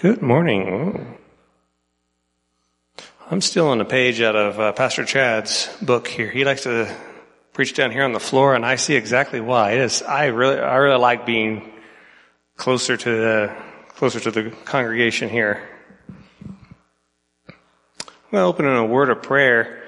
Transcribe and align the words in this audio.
Good 0.00 0.22
morning. 0.22 1.18
I'm 3.30 3.42
still 3.42 3.68
on 3.68 3.82
a 3.82 3.84
page 3.84 4.22
out 4.22 4.34
of 4.34 4.58
uh, 4.58 4.72
Pastor 4.72 5.04
Chad's 5.04 5.68
book 5.82 6.08
here. 6.08 6.30
He 6.30 6.42
likes 6.46 6.62
to 6.62 6.96
preach 7.52 7.74
down 7.74 7.90
here 7.90 8.04
on 8.04 8.12
the 8.12 8.18
floor, 8.18 8.54
and 8.54 8.64
I 8.64 8.76
see 8.76 8.94
exactly 8.94 9.42
why. 9.42 9.72
It 9.72 9.80
is. 9.80 10.00
I 10.00 10.28
really, 10.28 10.58
I 10.58 10.76
really 10.76 10.96
like 10.96 11.26
being 11.26 11.70
closer 12.56 12.96
to 12.96 13.10
the 13.10 13.54
closer 13.88 14.20
to 14.20 14.30
the 14.30 14.50
congregation 14.64 15.28
here. 15.28 15.68
Open 18.32 18.64
in 18.64 18.74
a 18.74 18.86
word 18.86 19.10
of 19.10 19.22
prayer, 19.22 19.79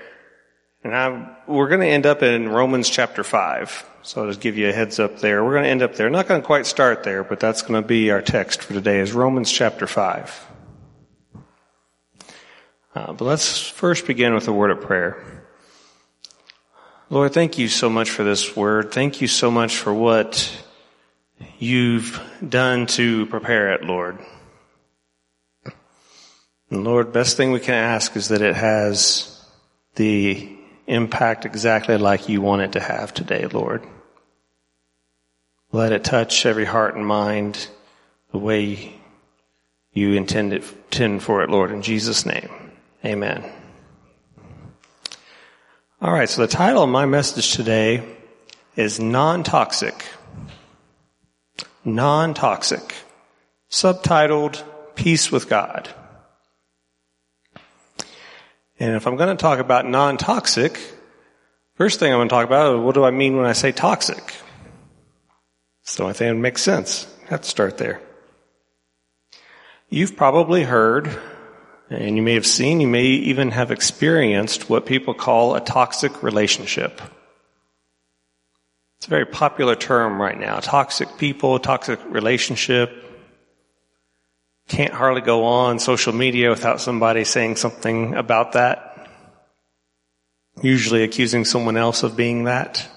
and 0.85 0.95
I'm, 0.95 1.37
we're 1.47 1.69
going 1.69 1.81
to 1.81 1.87
end 1.87 2.07
up 2.07 2.23
in 2.23 2.49
Romans 2.49 2.89
chapter 2.89 3.23
five. 3.23 3.87
So 4.03 4.23
I'll 4.23 4.29
just 4.29 4.41
give 4.41 4.59
you 4.59 4.69
a 4.69 4.73
heads 4.73 4.99
up 4.99 5.21
there. 5.21 5.45
We're 5.45 5.53
going 5.53 5.65
to 5.65 5.71
end 5.71 5.83
up 5.83 5.95
there. 5.95 6.11
Not 6.11 6.27
going 6.27 6.41
to 6.41 6.47
quite 6.47 6.67
start 6.67 7.05
there, 7.05 7.23
but 7.23 7.39
that's 7.39 7.63
going 7.63 7.81
to 7.81 7.87
be 7.87 8.11
our 8.11 8.21
text 8.21 8.63
for 8.63 8.73
today 8.73 8.99
is 8.99 9.13
Romans 9.13 9.51
chapter 9.51 9.87
5. 9.87 10.49
Uh, 12.95 13.13
but 13.13 13.21
let's 13.21 13.69
first 13.69 14.07
begin 14.07 14.35
with 14.35 14.49
a 14.49 14.53
word 14.53 14.73
of 14.73 14.81
prayer. 14.81 15.45
Lord, 17.11 17.33
thank 17.33 17.59
you 17.59 17.69
so 17.69 17.89
much 17.89 18.11
for 18.11 18.25
this 18.25 18.57
word. 18.57 18.91
Thank 18.91 19.21
you 19.21 19.29
so 19.29 19.51
much 19.51 19.77
for 19.77 19.95
what 19.95 20.51
you've 21.59 22.21
done 22.47 22.87
to 22.87 23.27
prepare 23.27 23.75
it, 23.75 23.85
Lord. 23.85 24.19
And 26.71 26.85
Lord, 26.85 27.13
best 27.13 27.37
thing 27.37 27.53
we 27.53 27.61
can 27.61 27.75
ask 27.75 28.17
is 28.17 28.29
that 28.29 28.43
it 28.43 28.57
has 28.57 29.47
the 29.95 30.59
impact 30.93 31.45
exactly 31.45 31.97
like 31.97 32.29
you 32.29 32.41
want 32.41 32.63
it 32.63 32.73
to 32.73 32.81
have 32.81 33.15
today, 33.15 33.47
Lord. 33.47 33.85
Let 35.73 35.93
it 35.93 36.05
touch 36.05 36.45
every 36.45 36.67
heart 36.67 36.95
and 36.95 37.07
mind 37.07 37.69
the 38.31 38.39
way 38.39 38.95
you 39.93 40.13
intend, 40.13 40.53
it, 40.53 40.63
intend 40.63 41.23
for 41.23 41.43
it, 41.43 41.51
Lord, 41.51 41.71
in 41.71 41.83
Jesus' 41.83 42.27
name. 42.27 42.51
Amen. 43.05 43.45
All 46.01 46.13
right, 46.13 46.29
so 46.29 46.43
the 46.43 46.49
title 46.49 46.83
of 46.83 46.91
my 46.91 47.07
message 47.07 47.53
today 47.53 48.05
is 48.77 49.01
Non-Toxic. 49.01 50.05
Non-Toxic. 51.85 52.95
Subtitled, 53.71 54.63
Peace 54.95 55.33
with 55.33 55.49
God. 55.49 55.89
And 58.83 58.97
if 58.97 59.07
I'm 59.07 59.15
going 59.15 59.29
to 59.29 59.41
talk 59.41 59.61
about 59.61 59.87
non-toxic, 59.87 60.77
first 61.77 62.01
thing 62.01 62.13
I'm 62.13 62.19
going 62.19 62.29
to 62.29 62.33
talk 62.33 62.45
about 62.45 62.75
is 62.75 62.81
what 62.81 62.97
do 62.97 63.05
I 63.05 63.13
mean 63.13 63.37
when 63.37 63.47
I 63.47 63.53
say 63.53 63.71
toxic? 63.71 64.35
So 65.85 66.09
I 66.09 66.13
think 66.13 66.33
it 66.33 66.41
makes 66.41 66.63
sense. 66.63 67.07
I 67.27 67.31
have 67.31 67.43
to 67.43 67.49
start 67.49 67.79
there. 67.79 68.01
You've 69.89 70.17
probably 70.17 70.65
heard, 70.65 71.17
and 71.91 72.17
you 72.17 72.23
may 72.23 72.35
have 72.35 72.45
seen, 72.45 72.81
you 72.81 72.89
may 72.89 73.05
even 73.05 73.53
have 73.53 73.71
experienced 73.71 74.69
what 74.69 74.85
people 74.85 75.15
call 75.15 75.55
a 75.55 75.61
toxic 75.61 76.21
relationship. 76.21 77.01
It's 78.99 79.07
a 79.07 79.11
very 79.11 79.27
popular 79.27 79.77
term 79.77 80.21
right 80.21 80.37
now. 80.37 80.59
Toxic 80.59 81.19
people, 81.19 81.61
toxic 81.61 82.01
relationship. 82.07 83.12
Can't 84.69 84.93
hardly 84.93 85.21
go 85.21 85.45
on 85.45 85.79
social 85.79 86.13
media 86.13 86.51
without 86.51 86.81
somebody 86.81 87.25
saying 87.25 87.57
something 87.57 88.15
about 88.15 88.53
that. 88.53 89.09
Usually 90.63 91.03
accusing 91.03 91.45
someone 91.45 91.77
else 91.77 92.03
of 92.03 92.17
being 92.17 92.45
that 92.45 92.89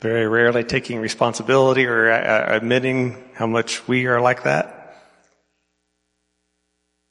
very 0.00 0.28
rarely 0.28 0.64
taking 0.64 1.00
responsibility 1.00 1.84
or 1.86 2.10
uh, 2.10 2.56
admitting 2.56 3.16
how 3.34 3.46
much 3.46 3.86
we 3.88 4.06
are 4.06 4.20
like 4.20 4.44
that. 4.44 4.77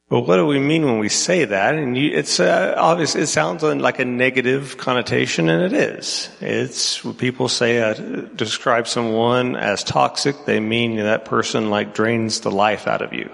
But 0.08 0.20
what 0.20 0.36
do 0.36 0.46
we 0.46 0.58
mean 0.58 0.86
when 0.86 0.98
we 0.98 1.10
say 1.10 1.44
that? 1.44 1.74
And 1.74 1.96
you, 1.96 2.10
it's 2.12 2.40
uh, 2.40 2.74
obvious. 2.78 3.14
It 3.14 3.26
sounds 3.26 3.62
like 3.62 3.98
a 3.98 4.06
negative 4.06 4.78
connotation, 4.78 5.50
and 5.50 5.62
it 5.62 5.74
is. 5.74 6.30
It's 6.40 7.04
when 7.04 7.14
people 7.14 7.48
say 7.48 7.82
uh, 7.82 7.92
describe 7.92 8.88
someone 8.88 9.54
as 9.54 9.84
toxic. 9.84 10.46
They 10.46 10.60
mean 10.60 10.96
that 10.96 11.26
person 11.26 11.68
like 11.68 11.92
drains 11.92 12.40
the 12.40 12.50
life 12.50 12.86
out 12.86 13.02
of 13.02 13.12
you. 13.12 13.30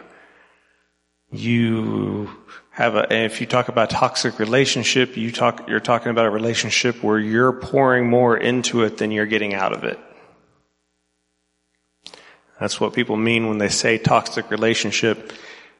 You 1.31 2.29
have 2.71 2.97
a, 2.97 3.25
if 3.25 3.41
you 3.41 3.47
talk 3.47 3.69
about 3.69 3.91
toxic 3.91 4.41
relationship, 4.41 5.17
you 5.17 5.31
talk, 5.31 5.69
you're 5.69 5.79
talking 5.79 6.11
about 6.11 6.27
a 6.27 6.31
relationship 6.31 7.05
where 7.05 7.21
you're 7.21 7.53
pouring 7.53 8.11
more 8.11 8.37
into 8.37 8.83
it 8.83 8.99
than 8.99 9.13
you're 9.13 9.27
getting 9.27 9.55
out 9.55 9.73
of 9.73 9.85
it. 9.85 9.99
That's 12.59 12.81
what 12.81 12.95
people 12.95 13.17
mean 13.17 13.49
when 13.49 13.59
they 13.59 13.69
say 13.69 13.99
toxic 13.99 14.51
relationship. 14.51 15.33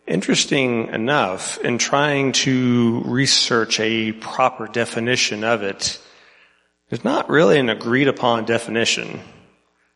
Interesting 0.07 0.89
enough, 0.89 1.59
in 1.59 1.79
trying 1.79 2.33
to 2.33 3.03
research 3.07 3.81
a 3.81 4.13
proper 4.13 4.67
definition 4.69 5.45
of 5.45 5.63
it, 5.63 5.99
there's 6.91 7.05
not 7.05 7.31
really 7.31 7.59
an 7.59 7.71
agreed 7.71 8.09
upon 8.09 8.45
definition. 8.45 9.21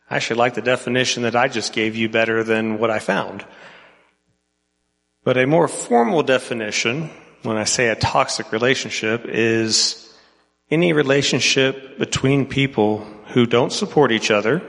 I 0.09 0.15
actually 0.15 0.37
like 0.37 0.55
the 0.55 0.63
definition 0.63 1.23
that 1.23 1.35
I 1.35 1.47
just 1.47 1.73
gave 1.73 1.95
you 1.95 2.09
better 2.09 2.43
than 2.43 2.79
what 2.79 2.89
I 2.89 2.97
found. 2.97 3.45
But 5.23 5.37
a 5.37 5.45
more 5.45 5.67
formal 5.67 6.23
definition, 6.23 7.11
when 7.43 7.57
I 7.57 7.65
say 7.65 7.89
a 7.89 7.95
toxic 7.95 8.51
relationship, 8.51 9.25
is 9.25 10.11
any 10.71 10.91
relationship 10.93 11.99
between 11.99 12.47
people 12.47 13.05
who 13.27 13.45
don't 13.45 13.71
support 13.71 14.11
each 14.11 14.31
other, 14.31 14.63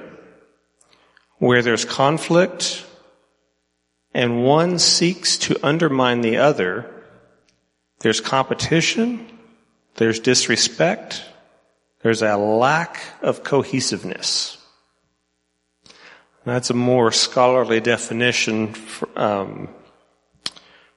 where 1.38 1.62
there's 1.62 1.86
conflict, 1.86 2.84
and 4.12 4.44
one 4.44 4.78
seeks 4.78 5.38
to 5.38 5.58
undermine 5.64 6.20
the 6.20 6.38
other, 6.38 6.90
there's 8.00 8.20
competition, 8.20 9.38
there's 9.96 10.20
disrespect, 10.20 11.24
there's 12.02 12.22
a 12.22 12.36
lack 12.36 13.00
of 13.22 13.44
cohesiveness. 13.44 14.56
That's 16.44 16.70
a 16.70 16.74
more 16.74 17.12
scholarly 17.12 17.80
definition 17.80 18.74
um, 19.14 19.68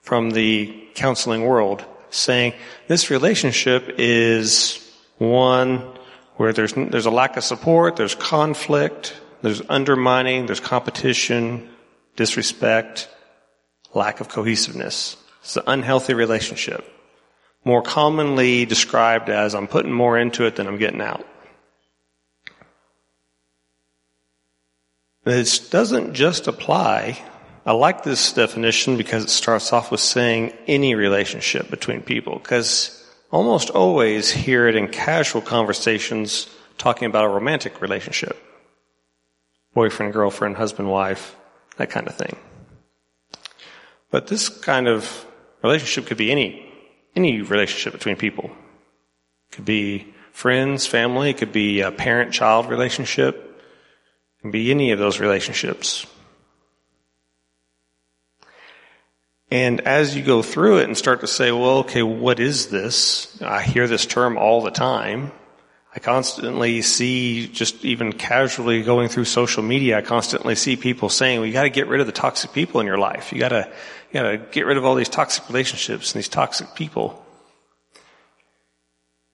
from 0.00 0.30
the 0.30 0.88
counseling 0.94 1.44
world 1.44 1.84
saying 2.10 2.54
this 2.88 3.10
relationship 3.10 3.96
is 3.98 4.80
one 5.18 5.78
where 6.36 6.52
there's, 6.52 6.72
there's 6.72 7.06
a 7.06 7.10
lack 7.10 7.36
of 7.36 7.44
support, 7.44 7.96
there's 7.96 8.14
conflict, 8.14 9.14
there's 9.42 9.62
undermining, 9.68 10.46
there's 10.46 10.60
competition, 10.60 11.68
disrespect, 12.16 13.08
lack 13.94 14.20
of 14.20 14.28
cohesiveness. 14.28 15.16
It's 15.42 15.56
an 15.56 15.64
unhealthy 15.66 16.14
relationship. 16.14 16.90
More 17.64 17.82
commonly 17.82 18.66
described 18.66 19.28
as 19.28 19.54
I'm 19.54 19.68
putting 19.68 19.92
more 19.92 20.18
into 20.18 20.46
it 20.46 20.56
than 20.56 20.66
I'm 20.66 20.78
getting 20.78 21.00
out. 21.00 21.26
This 25.24 25.58
doesn't 25.70 26.14
just 26.14 26.46
apply 26.46 27.22
I 27.66 27.72
like 27.72 28.02
this 28.02 28.34
definition 28.34 28.98
because 28.98 29.24
it 29.24 29.30
starts 29.30 29.72
off 29.72 29.90
with 29.90 30.00
saying 30.00 30.52
any 30.66 30.94
relationship 30.94 31.70
between 31.70 32.02
people, 32.02 32.38
because 32.38 33.02
almost 33.30 33.70
always 33.70 34.30
hear 34.30 34.68
it 34.68 34.76
in 34.76 34.88
casual 34.88 35.40
conversations 35.40 36.46
talking 36.76 37.06
about 37.06 37.24
a 37.24 37.28
romantic 37.28 37.80
relationship. 37.80 38.36
Boyfriend, 39.72 40.12
girlfriend, 40.12 40.56
husband, 40.56 40.90
wife, 40.90 41.36
that 41.76 41.90
kind 41.90 42.06
of 42.06 42.14
thing. 42.14 42.36
But 44.10 44.28
this 44.28 44.48
kind 44.48 44.86
of 44.86 45.26
relationship 45.62 46.06
could 46.06 46.16
be 46.16 46.30
any, 46.30 46.72
any 47.16 47.42
relationship 47.42 47.92
between 47.92 48.16
people. 48.16 48.50
It 49.50 49.56
could 49.56 49.64
be 49.64 50.14
friends, 50.32 50.86
family, 50.86 51.30
it 51.30 51.38
could 51.38 51.52
be 51.52 51.80
a 51.80 51.90
parent-child 51.90 52.68
relationship, 52.68 53.36
it 53.36 54.42
can 54.42 54.50
be 54.50 54.70
any 54.70 54.92
of 54.92 54.98
those 54.98 55.20
relationships. 55.20 56.06
And 59.50 59.80
as 59.82 60.16
you 60.16 60.22
go 60.22 60.42
through 60.42 60.78
it 60.78 60.84
and 60.84 60.96
start 60.98 61.20
to 61.20 61.28
say, 61.28 61.52
well, 61.52 61.78
okay, 61.78 62.02
what 62.02 62.40
is 62.40 62.68
this? 62.68 63.40
I 63.40 63.62
hear 63.62 63.86
this 63.86 64.04
term 64.04 64.36
all 64.36 64.62
the 64.62 64.72
time. 64.72 65.30
I 65.94 66.00
constantly 66.00 66.82
see, 66.82 67.46
just 67.46 67.84
even 67.84 68.12
casually 68.12 68.82
going 68.82 69.08
through 69.08 69.26
social 69.26 69.62
media, 69.62 69.98
I 69.98 70.02
constantly 70.02 70.56
see 70.56 70.76
people 70.76 71.08
saying, 71.08 71.38
well, 71.38 71.46
you 71.46 71.52
gotta 71.52 71.70
get 71.70 71.86
rid 71.86 72.00
of 72.00 72.06
the 72.06 72.12
toxic 72.12 72.52
people 72.52 72.80
in 72.80 72.86
your 72.86 72.98
life. 72.98 73.32
You 73.32 73.38
gotta, 73.38 73.70
you 74.10 74.20
gotta 74.20 74.38
get 74.38 74.66
rid 74.66 74.76
of 74.76 74.84
all 74.84 74.96
these 74.96 75.08
toxic 75.08 75.48
relationships 75.48 76.12
and 76.12 76.18
these 76.18 76.28
toxic 76.28 76.74
people. 76.74 77.24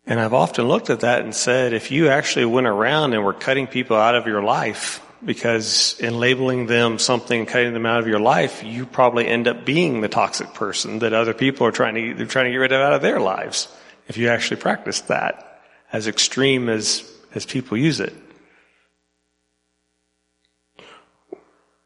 And 0.06 0.20
I've 0.20 0.34
often 0.34 0.66
looked 0.68 0.90
at 0.90 1.00
that 1.00 1.22
and 1.22 1.34
said, 1.34 1.72
if 1.72 1.90
you 1.90 2.08
actually 2.08 2.44
went 2.44 2.66
around 2.66 3.14
and 3.14 3.24
were 3.24 3.32
cutting 3.32 3.66
people 3.66 3.96
out 3.96 4.14
of 4.14 4.26
your 4.26 4.42
life, 4.42 5.00
because 5.24 5.98
in 5.98 6.18
labeling 6.18 6.66
them 6.66 6.98
something, 6.98 7.46
cutting 7.46 7.72
them 7.72 7.86
out 7.86 8.00
of 8.00 8.06
your 8.06 8.20
life, 8.20 8.62
you 8.64 8.84
probably 8.84 9.26
end 9.26 9.48
up 9.48 9.64
being 9.64 10.02
the 10.02 10.08
toxic 10.08 10.52
person 10.52 10.98
that 10.98 11.14
other 11.14 11.32
people 11.32 11.66
are 11.66 11.72
trying 11.72 11.94
to, 11.94 12.14
they're 12.14 12.26
trying 12.26 12.46
to 12.46 12.50
get 12.50 12.58
rid 12.58 12.72
of 12.72 12.80
out 12.80 12.92
of 12.92 13.00
their 13.00 13.20
lives. 13.20 13.68
If 14.08 14.18
you 14.18 14.28
actually 14.28 14.60
practice 14.60 15.00
that, 15.02 15.50
as 15.92 16.06
extreme 16.06 16.69
as, 16.69 17.10
as 17.34 17.44
people 17.46 17.76
use 17.76 18.00
it. 18.00 18.14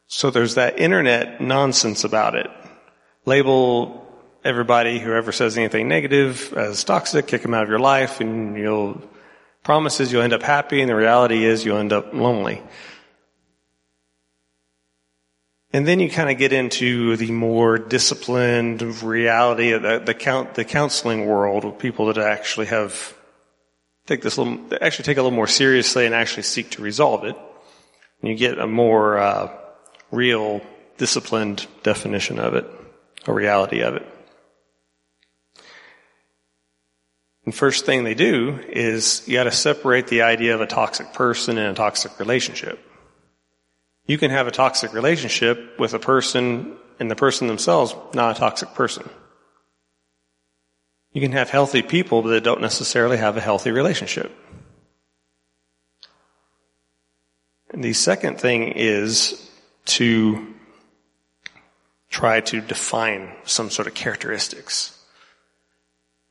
So 0.07 0.29
there's 0.29 0.55
that 0.55 0.79
internet 0.79 1.41
nonsense 1.41 2.03
about 2.03 2.35
it. 2.35 2.49
Label 3.25 4.05
everybody, 4.43 4.99
whoever 4.99 5.31
says 5.31 5.57
anything 5.57 5.87
negative 5.87 6.53
as 6.55 6.83
toxic, 6.83 7.27
kick 7.27 7.41
them 7.41 7.53
out 7.53 7.63
of 7.63 7.69
your 7.69 7.79
life 7.79 8.21
and 8.21 8.55
you'll, 8.55 9.01
promises 9.63 10.11
you'll 10.11 10.21
end 10.21 10.33
up 10.33 10.43
happy 10.43 10.81
and 10.81 10.89
the 10.89 10.95
reality 10.95 11.43
is 11.43 11.65
you'll 11.65 11.79
end 11.79 11.91
up 11.91 12.13
lonely. 12.13 12.61
And 15.73 15.85
then 15.85 15.99
you 15.99 16.09
kind 16.09 16.29
of 16.29 16.37
get 16.37 16.53
into 16.53 17.17
the 17.17 17.31
more 17.31 17.77
disciplined 17.77 18.81
reality 19.01 19.71
of 19.71 19.81
the, 19.81 20.01
the, 20.05 20.13
count, 20.13 20.53
the 20.53 20.63
counseling 20.63 21.25
world 21.25 21.65
with 21.65 21.79
people 21.79 22.05
that 22.05 22.17
actually 22.19 22.67
have 22.67 23.14
take 24.05 24.21
this 24.21 24.37
little, 24.37 24.59
actually 24.81 25.03
take 25.03 25.17
it 25.17 25.19
a 25.19 25.23
little 25.23 25.35
more 25.35 25.47
seriously 25.47 26.05
and 26.05 26.13
actually 26.13 26.43
seek 26.43 26.71
to 26.71 26.81
resolve 26.81 27.23
it. 27.23 27.35
And 28.21 28.29
you 28.29 28.35
get 28.35 28.59
a 28.59 28.67
more 28.67 29.17
uh, 29.17 29.51
real, 30.11 30.61
disciplined 30.97 31.67
definition 31.83 32.39
of 32.39 32.53
it, 32.55 32.65
a 33.27 33.33
reality 33.33 33.81
of 33.81 33.95
it. 33.95 34.07
And 37.45 37.53
first 37.53 37.85
thing 37.85 38.03
they 38.03 38.15
do 38.15 38.59
is 38.69 39.23
you 39.27 39.35
got 39.35 39.43
to 39.43 39.51
separate 39.51 40.07
the 40.07 40.23
idea 40.23 40.55
of 40.55 40.61
a 40.61 40.67
toxic 40.67 41.13
person 41.13 41.57
and 41.57 41.71
a 41.71 41.75
toxic 41.75 42.19
relationship. 42.19 42.79
You 44.07 44.17
can 44.17 44.31
have 44.31 44.47
a 44.47 44.51
toxic 44.51 44.93
relationship 44.93 45.79
with 45.79 45.93
a 45.93 45.99
person 45.99 46.77
and 46.99 47.09
the 47.09 47.15
person 47.15 47.47
themselves 47.47 47.93
not 48.13 48.35
a 48.35 48.39
toxic 48.39 48.73
person. 48.73 49.07
You 51.15 51.21
can 51.21 51.31
have 51.31 51.49
healthy 51.49 51.81
people 51.81 52.21
they 52.23 52.41
don't 52.41 52.59
necessarily 52.59 53.15
have 53.15 53.37
a 53.37 53.41
healthy 53.41 53.71
relationship. 53.71 54.35
And 57.69 57.81
the 57.81 57.93
second 57.93 58.37
thing 58.37 58.73
is 58.73 59.49
to 59.85 60.45
try 62.09 62.41
to 62.41 62.59
define 62.59 63.31
some 63.45 63.69
sort 63.69 63.87
of 63.87 63.93
characteristics. 63.93 65.01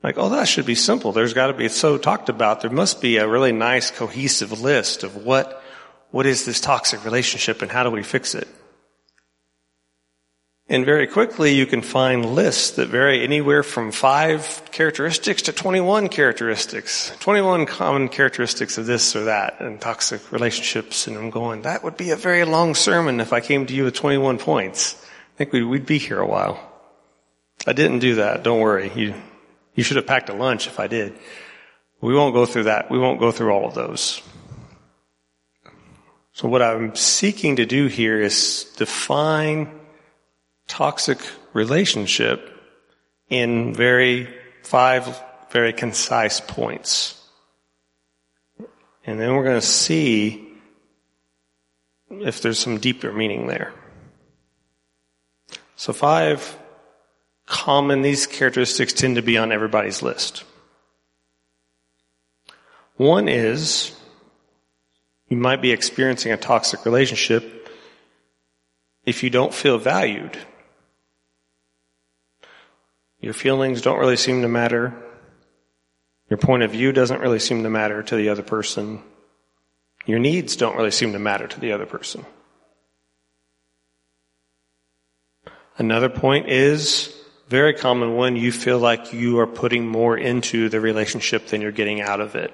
Like, 0.02 0.18
oh, 0.18 0.28
that 0.28 0.48
should 0.48 0.66
be 0.66 0.74
simple. 0.74 1.12
There's 1.12 1.32
got 1.32 1.46
to 1.46 1.54
be, 1.54 1.64
it's 1.64 1.74
so 1.74 1.96
talked 1.96 2.28
about. 2.28 2.60
There 2.60 2.70
must 2.70 3.00
be 3.00 3.16
a 3.16 3.26
really 3.26 3.52
nice 3.52 3.90
cohesive 3.90 4.60
list 4.60 5.02
of 5.02 5.16
what, 5.16 5.62
what 6.10 6.26
is 6.26 6.44
this 6.44 6.60
toxic 6.60 7.06
relationship 7.06 7.62
and 7.62 7.70
how 7.70 7.84
do 7.84 7.90
we 7.90 8.02
fix 8.02 8.34
it? 8.34 8.48
And 10.66 10.86
very 10.86 11.06
quickly 11.06 11.54
you 11.54 11.66
can 11.66 11.82
find 11.82 12.24
lists 12.34 12.70
that 12.72 12.88
vary 12.88 13.22
anywhere 13.22 13.62
from 13.62 13.92
five 13.92 14.62
characteristics 14.72 15.42
to 15.42 15.52
21 15.52 16.08
characteristics. 16.08 17.12
21 17.20 17.66
common 17.66 18.08
characteristics 18.08 18.78
of 18.78 18.86
this 18.86 19.14
or 19.14 19.24
that 19.24 19.60
and 19.60 19.78
toxic 19.78 20.32
relationships. 20.32 21.06
And 21.06 21.18
I'm 21.18 21.28
going, 21.28 21.62
that 21.62 21.84
would 21.84 21.98
be 21.98 22.10
a 22.10 22.16
very 22.16 22.44
long 22.44 22.74
sermon 22.74 23.20
if 23.20 23.34
I 23.34 23.40
came 23.40 23.66
to 23.66 23.74
you 23.74 23.84
with 23.84 23.94
21 23.94 24.38
points. 24.38 24.94
I 25.34 25.36
think 25.36 25.52
we'd, 25.52 25.64
we'd 25.64 25.86
be 25.86 25.98
here 25.98 26.18
a 26.18 26.26
while. 26.26 26.58
I 27.66 27.74
didn't 27.74 27.98
do 27.98 28.16
that. 28.16 28.42
Don't 28.42 28.60
worry. 28.60 28.90
You, 28.94 29.14
you 29.74 29.84
should 29.84 29.98
have 29.98 30.06
packed 30.06 30.30
a 30.30 30.34
lunch 30.34 30.66
if 30.66 30.80
I 30.80 30.86
did. 30.86 31.14
We 32.00 32.14
won't 32.14 32.34
go 32.34 32.46
through 32.46 32.64
that. 32.64 32.90
We 32.90 32.98
won't 32.98 33.20
go 33.20 33.32
through 33.32 33.50
all 33.50 33.66
of 33.66 33.74
those. 33.74 34.22
So 36.32 36.48
what 36.48 36.62
I'm 36.62 36.96
seeking 36.96 37.56
to 37.56 37.66
do 37.66 37.86
here 37.86 38.20
is 38.20 38.72
define 38.76 39.80
toxic 40.66 41.18
relationship 41.52 42.50
in 43.28 43.74
very 43.74 44.28
five 44.62 45.22
very 45.50 45.72
concise 45.72 46.40
points. 46.40 47.20
And 49.06 49.20
then 49.20 49.34
we're 49.34 49.44
going 49.44 49.60
to 49.60 49.66
see 49.66 50.48
if 52.10 52.42
there's 52.42 52.58
some 52.58 52.78
deeper 52.78 53.12
meaning 53.12 53.46
there. 53.46 53.72
So 55.76 55.92
five 55.92 56.58
common, 57.46 58.02
these 58.02 58.26
characteristics 58.26 58.92
tend 58.92 59.16
to 59.16 59.22
be 59.22 59.38
on 59.38 59.52
everybody's 59.52 60.02
list. 60.02 60.44
One 62.96 63.28
is 63.28 63.92
you 65.28 65.36
might 65.36 65.62
be 65.62 65.70
experiencing 65.70 66.32
a 66.32 66.36
toxic 66.36 66.84
relationship 66.84 67.68
if 69.04 69.22
you 69.22 69.30
don't 69.30 69.54
feel 69.54 69.78
valued. 69.78 70.36
Your 73.24 73.32
feelings 73.32 73.80
don't 73.80 73.98
really 73.98 74.18
seem 74.18 74.42
to 74.42 74.48
matter. 74.48 74.92
Your 76.28 76.36
point 76.36 76.62
of 76.62 76.72
view 76.72 76.92
doesn't 76.92 77.22
really 77.22 77.38
seem 77.38 77.62
to 77.62 77.70
matter 77.70 78.02
to 78.02 78.16
the 78.16 78.28
other 78.28 78.42
person. 78.42 79.02
Your 80.04 80.18
needs 80.18 80.56
don't 80.56 80.76
really 80.76 80.90
seem 80.90 81.14
to 81.14 81.18
matter 81.18 81.46
to 81.48 81.58
the 81.58 81.72
other 81.72 81.86
person. 81.86 82.26
Another 85.78 86.10
point 86.10 86.50
is 86.50 87.16
very 87.48 87.72
common 87.72 88.14
one, 88.14 88.36
you 88.36 88.52
feel 88.52 88.78
like 88.78 89.14
you 89.14 89.38
are 89.38 89.46
putting 89.46 89.88
more 89.88 90.18
into 90.18 90.68
the 90.68 90.82
relationship 90.82 91.46
than 91.46 91.62
you're 91.62 91.72
getting 91.72 92.02
out 92.02 92.20
of 92.20 92.34
it. 92.34 92.52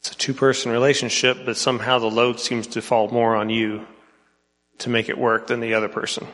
It's 0.00 0.12
a 0.12 0.16
two 0.16 0.32
person 0.32 0.72
relationship, 0.72 1.44
but 1.44 1.58
somehow 1.58 1.98
the 1.98 2.06
load 2.06 2.40
seems 2.40 2.68
to 2.68 2.80
fall 2.80 3.10
more 3.10 3.36
on 3.36 3.50
you 3.50 3.86
to 4.78 4.88
make 4.88 5.10
it 5.10 5.18
work 5.18 5.48
than 5.48 5.60
the 5.60 5.74
other 5.74 5.88
person. 5.88 6.26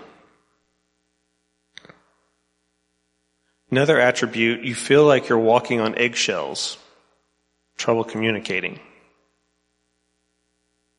Another 3.72 3.98
attribute, 3.98 4.64
you 4.64 4.74
feel 4.74 5.06
like 5.06 5.30
you're 5.30 5.38
walking 5.38 5.80
on 5.80 5.96
eggshells, 5.96 6.76
trouble 7.78 8.04
communicating. 8.04 8.78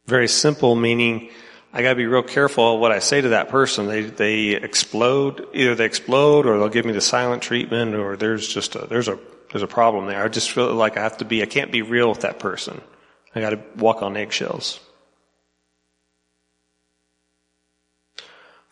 Very 0.08 0.28
simple, 0.28 0.74
meaning 0.74 1.30
I 1.72 1.84
gotta 1.84 1.94
be 1.94 2.08
real 2.08 2.24
careful 2.24 2.80
what 2.80 2.92
I 2.92 2.98
say 2.98 3.22
to 3.22 3.30
that 3.30 3.50
person. 3.50 3.86
They, 3.86 4.02
they 4.02 4.48
explode, 4.56 5.48
either 5.54 5.76
they 5.76 5.86
explode 5.86 6.48
or 6.48 6.58
they'll 6.58 6.68
give 6.68 6.86
me 6.86 6.94
the 6.94 7.00
silent 7.00 7.44
treatment 7.44 7.94
or 7.94 8.18
there's 8.18 8.48
just 8.48 8.76
a, 8.76 8.88
there's 8.88 9.08
a, 9.08 9.20
there's 9.52 9.62
a 9.62 9.68
problem 9.68 10.08
there. 10.08 10.24
I 10.24 10.28
just 10.28 10.50
feel 10.50 10.74
like 10.74 10.98
I 10.98 11.04
have 11.04 11.18
to 11.18 11.26
be, 11.26 11.44
I 11.44 11.46
can't 11.46 11.72
be 11.72 11.84
real 11.84 12.10
with 12.10 12.22
that 12.22 12.40
person. 12.40 12.82
I 13.36 13.40
gotta 13.40 13.62
walk 13.78 14.02
on 14.02 14.18
eggshells. 14.18 14.80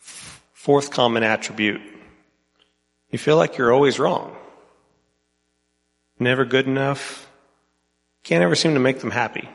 Fourth 0.00 0.90
common 0.90 1.22
attribute. 1.22 1.91
You 3.12 3.18
feel 3.18 3.36
like 3.36 3.58
you're 3.58 3.72
always 3.72 4.00
wrong. 4.00 4.34
Never 6.18 6.44
good 6.44 6.66
enough. 6.66 7.28
Can't 8.24 8.42
ever 8.42 8.54
seem 8.56 8.74
to 8.74 8.80
make 8.80 9.00
them 9.00 9.10
happy. 9.10 9.48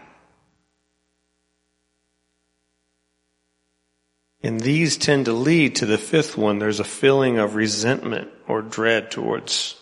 And 4.44 4.60
these 4.60 4.96
tend 4.96 5.26
to 5.26 5.34
lead 5.34 5.78
to 5.78 5.88
the 5.88 5.98
fifth 5.98 6.38
one. 6.38 6.60
There's 6.60 6.80
a 6.80 6.86
feeling 6.86 7.40
of 7.40 7.56
resentment 7.56 8.30
or 8.48 8.62
dread 8.62 9.10
towards, 9.10 9.76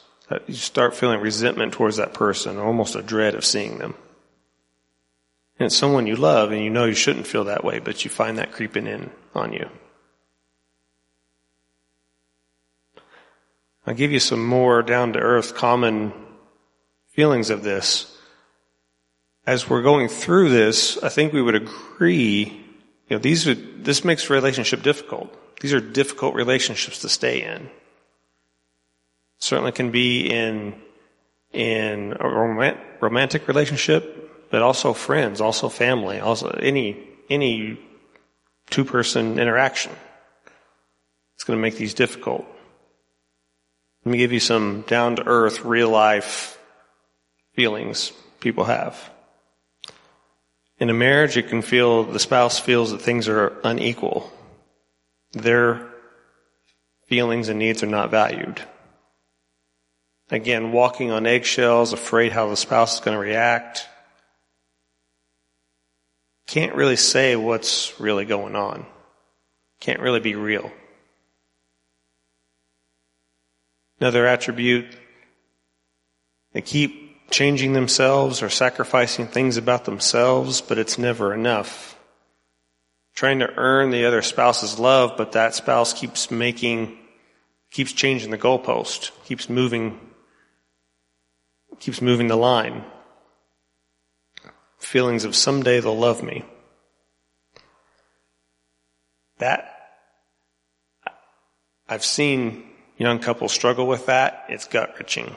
you 0.47 0.53
start 0.53 0.95
feeling 0.95 1.19
resentment 1.19 1.73
towards 1.73 1.97
that 1.97 2.13
person, 2.13 2.57
almost 2.57 2.95
a 2.95 3.01
dread 3.01 3.35
of 3.35 3.43
seeing 3.43 3.77
them. 3.77 3.93
And 5.59 5.67
it's 5.67 5.75
someone 5.75 6.07
you 6.07 6.15
love 6.15 6.51
and 6.51 6.63
you 6.63 6.69
know 6.69 6.85
you 6.85 6.95
shouldn't 6.95 7.27
feel 7.27 7.43
that 7.45 7.65
way, 7.65 7.79
but 7.79 8.05
you 8.05 8.09
find 8.09 8.37
that 8.37 8.53
creeping 8.53 8.87
in 8.87 9.11
on 9.33 9.51
you. 9.51 9.69
I'll 13.87 13.93
give 13.93 14.11
you 14.11 14.19
some 14.19 14.45
more 14.45 14.81
down 14.81 15.13
to 15.13 15.19
earth 15.19 15.55
common 15.55 16.13
feelings 17.09 17.49
of 17.49 17.63
this. 17.63 18.11
As 19.45 19.69
we're 19.69 19.83
going 19.83 20.07
through 20.07 20.49
this, 20.49 20.97
I 21.03 21.09
think 21.09 21.31
we 21.31 21.41
would 21.41 21.55
agree 21.55 22.65
you 23.09 23.15
know, 23.15 23.21
these 23.21 23.47
are, 23.47 23.53
this 23.53 24.03
makes 24.03 24.29
relationship 24.29 24.81
difficult. 24.81 25.33
These 25.61 25.73
are 25.73 25.79
difficult 25.79 26.33
relationships 26.35 26.99
to 26.99 27.09
stay 27.09 27.43
in. 27.43 27.69
Certainly 29.37 29.73
can 29.73 29.91
be 29.91 30.27
in, 30.27 30.75
in 31.53 32.17
a 32.19 32.27
romantic 33.01 33.47
relationship, 33.47 34.49
but 34.49 34.61
also 34.61 34.93
friends, 34.93 35.39
also 35.39 35.69
family, 35.69 36.19
also 36.19 36.49
any, 36.49 36.97
any 37.29 37.79
two 38.69 38.85
person 38.85 39.37
interaction. 39.37 39.91
It's 41.35 41.43
going 41.43 41.57
to 41.57 41.61
make 41.61 41.75
these 41.75 41.93
difficult. 41.93 42.45
Let 44.05 44.11
me 44.11 44.17
give 44.19 44.31
you 44.31 44.39
some 44.39 44.81
down 44.81 45.15
to 45.15 45.25
earth, 45.25 45.65
real 45.65 45.89
life 45.89 46.59
feelings 47.53 48.11
people 48.39 48.65
have. 48.65 49.09
In 50.77 50.91
a 50.91 50.93
marriage, 50.93 51.37
it 51.37 51.49
can 51.49 51.63
feel, 51.63 52.03
the 52.03 52.19
spouse 52.19 52.59
feels 52.59 52.91
that 52.91 53.01
things 53.01 53.27
are 53.27 53.53
unequal. 53.63 54.31
Their 55.31 55.89
feelings 57.07 57.49
and 57.49 57.57
needs 57.57 57.81
are 57.81 57.87
not 57.87 58.11
valued. 58.11 58.61
Again, 60.29 60.71
walking 60.71 61.11
on 61.11 61.25
eggshells, 61.25 61.91
afraid 61.91 62.31
how 62.31 62.49
the 62.49 62.57
spouse 62.57 62.95
is 62.95 62.99
going 62.99 63.15
to 63.15 63.21
react. 63.21 63.87
Can't 66.45 66.75
really 66.75 66.95
say 66.95 67.35
what's 67.35 67.99
really 67.99 68.25
going 68.25 68.55
on. 68.55 68.85
Can't 69.79 69.99
really 69.99 70.19
be 70.19 70.35
real. 70.35 70.71
Another 73.99 74.27
attribute, 74.27 74.95
they 76.51 76.61
keep 76.61 77.29
changing 77.31 77.73
themselves 77.73 78.41
or 78.43 78.49
sacrificing 78.49 79.27
things 79.27 79.57
about 79.57 79.85
themselves, 79.85 80.61
but 80.61 80.77
it's 80.77 80.97
never 80.97 81.33
enough. 81.33 81.97
trying 83.15 83.39
to 83.39 83.53
earn 83.55 83.89
the 83.89 84.05
other 84.05 84.21
spouse's 84.21 84.77
love, 84.77 85.13
but 85.17 85.31
that 85.31 85.55
spouse 85.55 85.93
keeps 85.93 86.29
making, 86.29 86.97
keeps 87.71 87.93
changing 87.93 88.29
the 88.29 88.37
goalpost, 88.37 89.11
keeps 89.23 89.49
moving, 89.49 89.99
keeps 91.79 92.01
moving 92.01 92.27
the 92.27 92.35
line. 92.35 92.83
Feelings 94.77 95.23
of 95.23 95.35
someday 95.35 95.79
they'll 95.79 95.97
love 95.97 96.21
me. 96.21 96.43
That, 99.39 99.71
I've 101.87 102.05
seen 102.05 102.63
young 102.97 103.19
couples 103.19 103.51
struggle 103.51 103.87
with 103.87 104.05
that. 104.07 104.45
It's 104.49 104.67
gut 104.67 104.93
wrenching. 104.95 105.35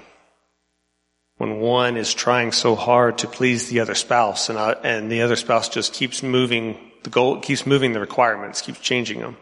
When 1.36 1.60
one 1.60 1.96
is 1.96 2.14
trying 2.14 2.52
so 2.52 2.74
hard 2.74 3.18
to 3.18 3.28
please 3.28 3.68
the 3.68 3.80
other 3.80 3.94
spouse 3.94 4.48
and, 4.48 4.58
I, 4.58 4.72
and 4.72 5.10
the 5.10 5.22
other 5.22 5.36
spouse 5.36 5.68
just 5.68 5.92
keeps 5.92 6.22
moving 6.22 6.76
the 7.04 7.10
goal, 7.10 7.40
keeps 7.40 7.64
moving 7.64 7.92
the 7.92 8.00
requirements, 8.00 8.60
keeps 8.60 8.80
changing 8.80 9.20
them. 9.20 9.36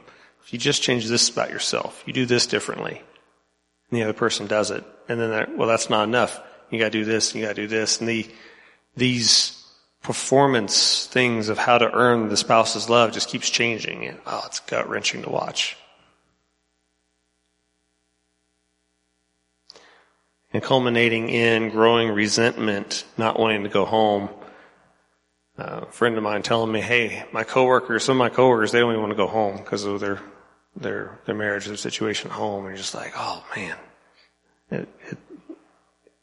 If 0.45 0.53
you 0.53 0.59
just 0.59 0.83
change 0.83 1.07
this 1.09 1.29
about 1.29 1.51
yourself, 1.51 2.03
you 2.07 2.13
do 2.13 2.27
this 2.27 2.47
differently, 2.47 3.03
and 3.91 3.99
the 3.99 4.05
other 4.05 4.13
person 4.13 4.47
does 4.47 4.71
it, 4.71 4.85
and 5.09 5.19
then 5.19 5.57
well, 5.57 5.67
that's 5.67 5.91
not 5.91 6.05
enough. 6.07 6.41
You 6.71 6.79
gotta 6.79 6.91
do 6.91 7.05
this, 7.05 7.35
you 7.35 7.43
gotta 7.43 7.55
do 7.55 7.67
this, 7.67 7.99
and 7.99 8.09
the, 8.09 8.29
these 8.95 9.67
performance 10.03 11.07
things 11.07 11.49
of 11.49 11.59
how 11.59 11.79
to 11.79 11.93
earn 11.93 12.29
the 12.29 12.37
spouse's 12.37 12.89
love 12.89 13.13
just 13.13 13.29
keeps 13.29 13.51
changing. 13.51 14.07
And, 14.07 14.19
oh, 14.27 14.45
it's 14.47 14.61
gut 14.61 14.89
wrenching 14.89 15.23
to 15.23 15.31
watch. 15.31 15.77
And 20.57 20.65
culminating 20.65 21.29
in 21.29 21.69
growing 21.69 22.09
resentment, 22.09 23.05
not 23.19 23.39
wanting 23.39 23.65
to 23.65 23.69
go 23.69 23.85
home. 23.85 24.31
Uh, 25.59 25.81
a 25.83 25.93
friend 25.93 26.17
of 26.17 26.23
mine 26.23 26.41
telling 26.41 26.73
me, 26.73 26.81
"Hey, 26.81 27.27
my 27.31 27.45
coworkers, 27.45 28.05
some 28.05 28.17
of 28.17 28.19
my 28.19 28.35
coworkers, 28.35 28.73
they 28.73 28.81
don't 28.81 28.93
even 28.93 29.03
want 29.03 29.11
to 29.11 29.19
go 29.19 29.27
home 29.27 29.59
because 29.59 29.85
of 29.85 30.01
their 30.01 30.19
their 30.75 31.19
their 31.27 31.35
marriage, 31.35 31.67
their 31.67 31.77
situation 31.77 32.31
at 32.31 32.37
home." 32.39 32.65
And 32.65 32.69
you're 32.69 32.79
just 32.79 32.95
like, 32.95 33.13
"Oh 33.15 33.45
man, 33.55 33.77
it, 34.71 34.89
it 35.11 35.19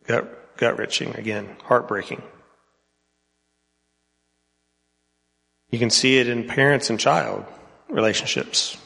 gut 0.07 0.57
gut 0.57 0.79
wrenching 0.79 1.15
again, 1.15 1.55
heartbreaking." 1.65 2.23
You 5.69 5.77
can 5.77 5.91
see 5.91 6.17
it 6.17 6.27
in 6.27 6.47
parents 6.47 6.89
and 6.89 6.99
child 6.99 7.45
relationships. 7.87 8.77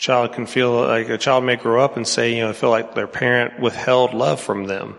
Child 0.00 0.32
can 0.32 0.46
feel 0.46 0.72
like 0.72 1.10
a 1.10 1.18
child 1.18 1.44
may 1.44 1.56
grow 1.56 1.84
up 1.84 1.98
and 1.98 2.08
say, 2.08 2.34
you 2.34 2.40
know, 2.40 2.48
I 2.48 2.52
feel 2.54 2.70
like 2.70 2.94
their 2.94 3.06
parent 3.06 3.60
withheld 3.60 4.14
love 4.14 4.40
from 4.40 4.64
them. 4.64 4.96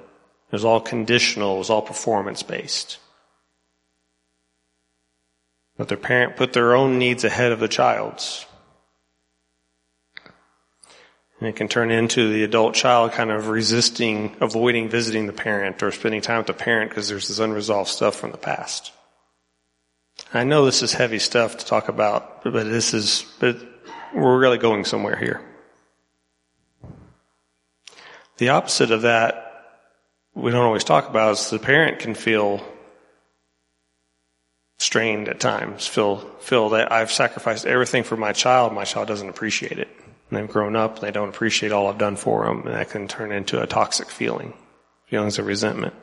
It 0.51 0.51
was 0.51 0.63
all 0.63 0.79
conditional, 0.79 1.55
it 1.55 1.58
was 1.58 1.72
all 1.72 1.81
performance 1.81 2.43
based. 2.43 3.00
But 5.75 5.88
their 5.88 5.98
parent 5.98 6.36
put 6.36 6.53
their 6.53 6.75
own 6.75 7.00
needs 7.00 7.24
ahead 7.24 7.51
of 7.51 7.60
the 7.60 7.67
child's. 7.67 8.46
And 11.39 11.50
it 11.50 11.55
can 11.55 11.67
turn 11.67 11.89
into 11.89 12.31
the 12.31 12.43
adult 12.43 12.75
child 12.75 13.13
kind 13.13 13.31
of 13.31 13.48
resisting, 13.48 14.36
avoiding 14.39 14.88
visiting 14.88 15.25
the 15.25 15.34
parent 15.34 15.81
or 15.81 15.91
spending 15.91 16.22
time 16.22 16.38
with 16.38 16.46
the 16.46 16.53
parent 16.53 16.91
because 16.91 17.10
there's 17.10 17.27
this 17.27 17.39
unresolved 17.39 17.89
stuff 17.89 18.17
from 18.17 18.29
the 18.29 18.38
past. 18.38 18.91
I 20.31 20.43
know 20.43 20.63
this 20.63 20.84
is 20.84 20.93
heavy 20.93 21.17
stuff 21.17 21.58
to 21.58 21.65
talk 21.65 21.89
about, 21.89 22.43
but 22.43 22.65
this 22.65 22.93
is, 22.93 23.25
but 23.39 23.70
we're 24.13 24.39
really 24.39 24.57
going 24.57 24.85
somewhere 24.85 25.15
here. 25.15 25.41
The 28.37 28.49
opposite 28.49 28.91
of 28.91 29.03
that, 29.03 29.47
we 30.33 30.51
don't 30.51 30.65
always 30.65 30.83
talk 30.83 31.09
about 31.09 31.33
is 31.33 31.49
the 31.49 31.59
parent 31.59 31.99
can 31.99 32.15
feel 32.15 32.65
strained 34.79 35.29
at 35.29 35.39
times, 35.39 35.85
feel, 35.85 36.17
feel 36.39 36.69
that 36.69 36.91
I've 36.91 37.11
sacrificed 37.11 37.65
everything 37.65 38.03
for 38.03 38.17
my 38.17 38.33
child, 38.33 38.73
my 38.73 38.83
child 38.83 39.07
doesn't 39.07 39.29
appreciate 39.29 39.77
it. 39.77 39.89
And 40.29 40.39
they've 40.39 40.49
grown 40.49 40.75
up, 40.75 40.99
they 40.99 41.11
don't 41.11 41.29
appreciate 41.29 41.71
all 41.71 41.87
I've 41.87 41.97
done 41.97 42.15
for 42.15 42.45
them, 42.45 42.65
and 42.65 42.75
that 42.75 42.89
can 42.89 43.07
turn 43.07 43.31
into 43.31 43.61
a 43.61 43.67
toxic 43.67 44.09
feeling, 44.09 44.53
feelings 45.05 45.37
of 45.37 45.45
resentment. 45.45 45.93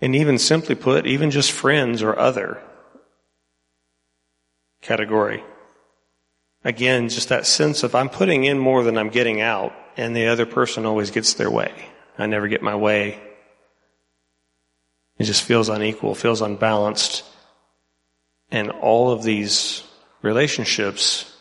And 0.00 0.14
even 0.14 0.38
simply 0.38 0.74
put, 0.74 1.06
even 1.06 1.30
just 1.30 1.50
friends 1.50 2.02
or 2.02 2.18
other 2.18 2.60
category. 4.80 5.42
Again, 6.64 7.08
just 7.08 7.28
that 7.28 7.46
sense 7.46 7.82
of 7.82 7.94
I'm 7.94 8.08
putting 8.08 8.44
in 8.44 8.58
more 8.58 8.82
than 8.82 8.98
I'm 8.98 9.10
getting 9.10 9.40
out, 9.40 9.72
and 9.96 10.14
the 10.14 10.26
other 10.26 10.46
person 10.46 10.86
always 10.86 11.10
gets 11.10 11.34
their 11.34 11.50
way. 11.50 11.72
I 12.18 12.26
never 12.26 12.48
get 12.48 12.62
my 12.62 12.74
way. 12.74 13.20
It 15.18 15.24
just 15.24 15.42
feels 15.42 15.68
unequal, 15.68 16.14
feels 16.14 16.42
unbalanced. 16.42 17.24
And 18.50 18.70
all 18.70 19.10
of 19.10 19.22
these 19.22 19.82
relationships, 20.22 21.36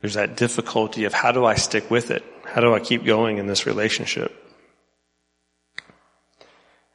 there's 0.00 0.14
that 0.14 0.36
difficulty 0.36 1.04
of 1.04 1.12
how 1.12 1.32
do 1.32 1.44
I 1.44 1.54
stick 1.54 1.90
with 1.90 2.10
it? 2.10 2.24
How 2.44 2.60
do 2.60 2.74
I 2.74 2.80
keep 2.80 3.04
going 3.04 3.38
in 3.38 3.46
this 3.46 3.66
relationship? 3.66 4.32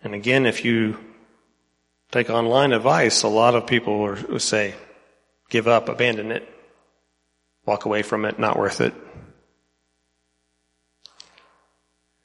And 0.04 0.14
again, 0.14 0.46
if 0.46 0.64
you 0.64 0.98
take 2.12 2.30
online 2.30 2.74
advice, 2.74 3.24
a 3.24 3.28
lot 3.28 3.56
of 3.56 3.68
people 3.68 4.00
will 4.00 4.40
say, 4.40 4.76
give 5.50 5.68
up, 5.68 5.90
abandon 5.90 6.32
it, 6.32 6.48
walk 7.66 7.86
away 7.86 8.02
from 8.02 8.26
it, 8.26 8.40
not 8.40 8.58
worth 8.58 8.82
it. 8.82 8.94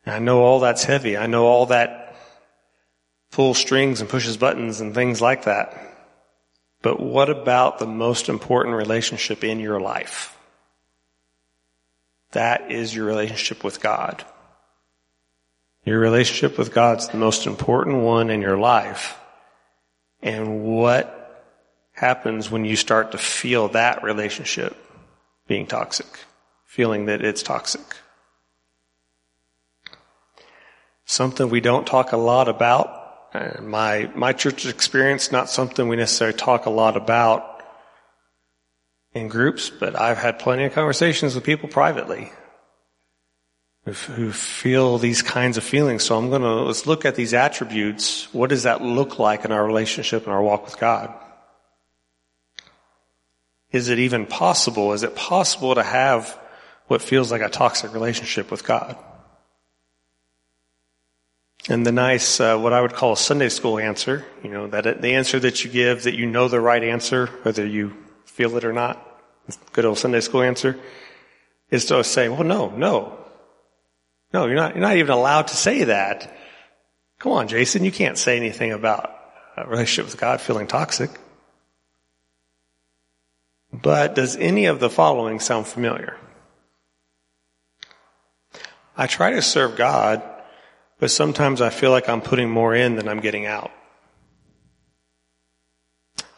And 0.04 0.14
I 0.14 0.18
know 0.18 0.40
all 0.42 0.60
that's 0.60 0.84
heavy. 0.84 1.16
I 1.16 1.26
know 1.26 1.46
all 1.46 1.66
that 1.66 2.16
pulls 3.30 3.58
strings 3.58 4.00
and 4.00 4.10
pushes 4.10 4.36
buttons 4.36 4.80
and 4.80 4.94
things 4.94 5.20
like 5.20 5.44
that. 5.44 5.76
But 6.82 6.98
what 7.00 7.30
about 7.30 7.78
the 7.78 7.86
most 7.86 8.28
important 8.28 8.76
relationship 8.76 9.44
in 9.44 9.60
your 9.60 9.80
life? 9.80 10.36
That 12.32 12.72
is 12.72 12.94
your 12.94 13.06
relationship 13.06 13.62
with 13.62 13.80
God. 13.80 14.24
Your 15.84 16.00
relationship 16.00 16.58
with 16.58 16.72
God's 16.72 17.08
the 17.08 17.18
most 17.18 17.46
important 17.46 17.98
one 17.98 18.30
in 18.30 18.40
your 18.40 18.58
life. 18.58 19.18
And 20.22 20.64
what 20.64 21.21
happens 22.02 22.50
when 22.50 22.64
you 22.64 22.74
start 22.74 23.12
to 23.12 23.18
feel 23.18 23.68
that 23.68 24.02
relationship 24.02 24.76
being 25.46 25.66
toxic? 25.66 26.06
Feeling 26.66 27.06
that 27.06 27.24
it's 27.24 27.42
toxic. 27.42 27.86
Something 31.04 31.48
we 31.48 31.60
don't 31.60 31.86
talk 31.86 32.12
a 32.12 32.16
lot 32.16 32.48
about. 32.48 32.88
Uh, 33.32 33.62
my, 33.62 34.10
my 34.14 34.32
church's 34.32 34.70
experience, 34.70 35.30
not 35.30 35.48
something 35.48 35.86
we 35.86 35.96
necessarily 35.96 36.36
talk 36.36 36.66
a 36.66 36.70
lot 36.70 36.96
about 36.96 37.62
in 39.14 39.28
groups, 39.28 39.70
but 39.70 39.94
I've 39.94 40.18
had 40.18 40.40
plenty 40.40 40.64
of 40.64 40.72
conversations 40.72 41.34
with 41.36 41.44
people 41.44 41.68
privately 41.68 42.32
who 43.84 44.32
feel 44.32 44.98
these 44.98 45.22
kinds 45.22 45.56
of 45.56 45.64
feelings. 45.64 46.02
So 46.02 46.16
I'm 46.16 46.30
going 46.30 46.42
to, 46.42 46.62
let's 46.62 46.86
look 46.86 47.04
at 47.04 47.14
these 47.14 47.34
attributes. 47.34 48.32
What 48.34 48.50
does 48.50 48.64
that 48.64 48.82
look 48.82 49.18
like 49.18 49.44
in 49.44 49.52
our 49.52 49.64
relationship 49.64 50.24
and 50.24 50.32
our 50.32 50.42
walk 50.42 50.64
with 50.64 50.78
God? 50.78 51.14
Is 53.72 53.88
it 53.88 53.98
even 53.98 54.26
possible? 54.26 54.92
Is 54.92 55.02
it 55.02 55.16
possible 55.16 55.74
to 55.74 55.82
have 55.82 56.38
what 56.86 57.00
feels 57.00 57.32
like 57.32 57.40
a 57.40 57.48
toxic 57.48 57.92
relationship 57.94 58.50
with 58.50 58.64
God? 58.64 58.96
And 61.68 61.86
the 61.86 61.92
nice, 61.92 62.40
uh, 62.40 62.58
what 62.58 62.72
I 62.72 62.80
would 62.80 62.92
call 62.92 63.12
a 63.12 63.16
Sunday 63.16 63.48
school 63.48 63.78
answer, 63.78 64.24
you 64.42 64.50
know, 64.50 64.66
that 64.66 64.84
it, 64.84 65.00
the 65.00 65.14
answer 65.14 65.38
that 65.40 65.64
you 65.64 65.70
give, 65.70 66.02
that 66.02 66.14
you 66.14 66.26
know 66.26 66.48
the 66.48 66.60
right 66.60 66.82
answer, 66.82 67.26
whether 67.44 67.64
you 67.64 67.96
feel 68.24 68.56
it 68.56 68.64
or 68.64 68.72
not, 68.72 69.00
good 69.72 69.84
old 69.84 69.96
Sunday 69.96 70.20
school 70.20 70.42
answer, 70.42 70.78
is 71.70 71.86
to 71.86 72.02
say, 72.02 72.28
well, 72.28 72.42
no, 72.42 72.68
no, 72.70 73.16
no, 74.32 74.46
you're 74.46 74.56
not, 74.56 74.74
you're 74.74 74.82
not 74.82 74.96
even 74.96 75.12
allowed 75.12 75.48
to 75.48 75.56
say 75.56 75.84
that. 75.84 76.36
Come 77.20 77.32
on, 77.32 77.48
Jason, 77.48 77.84
you 77.84 77.92
can't 77.92 78.18
say 78.18 78.36
anything 78.36 78.72
about 78.72 79.14
a 79.56 79.66
relationship 79.66 80.06
with 80.10 80.20
God 80.20 80.40
feeling 80.40 80.66
toxic. 80.66 81.10
But 83.72 84.14
does 84.14 84.36
any 84.36 84.66
of 84.66 84.80
the 84.80 84.90
following 84.90 85.40
sound 85.40 85.66
familiar? 85.66 86.16
I 88.96 89.06
try 89.06 89.30
to 89.30 89.42
serve 89.42 89.76
God, 89.76 90.22
but 90.98 91.10
sometimes 91.10 91.60
I 91.60 91.70
feel 91.70 91.90
like 91.90 92.08
I'm 92.08 92.20
putting 92.20 92.50
more 92.50 92.74
in 92.74 92.96
than 92.96 93.08
I'm 93.08 93.20
getting 93.20 93.46
out. 93.46 93.70